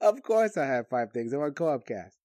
[0.00, 1.32] of course, I have five things.
[1.32, 2.18] I'm on Co-op Cast.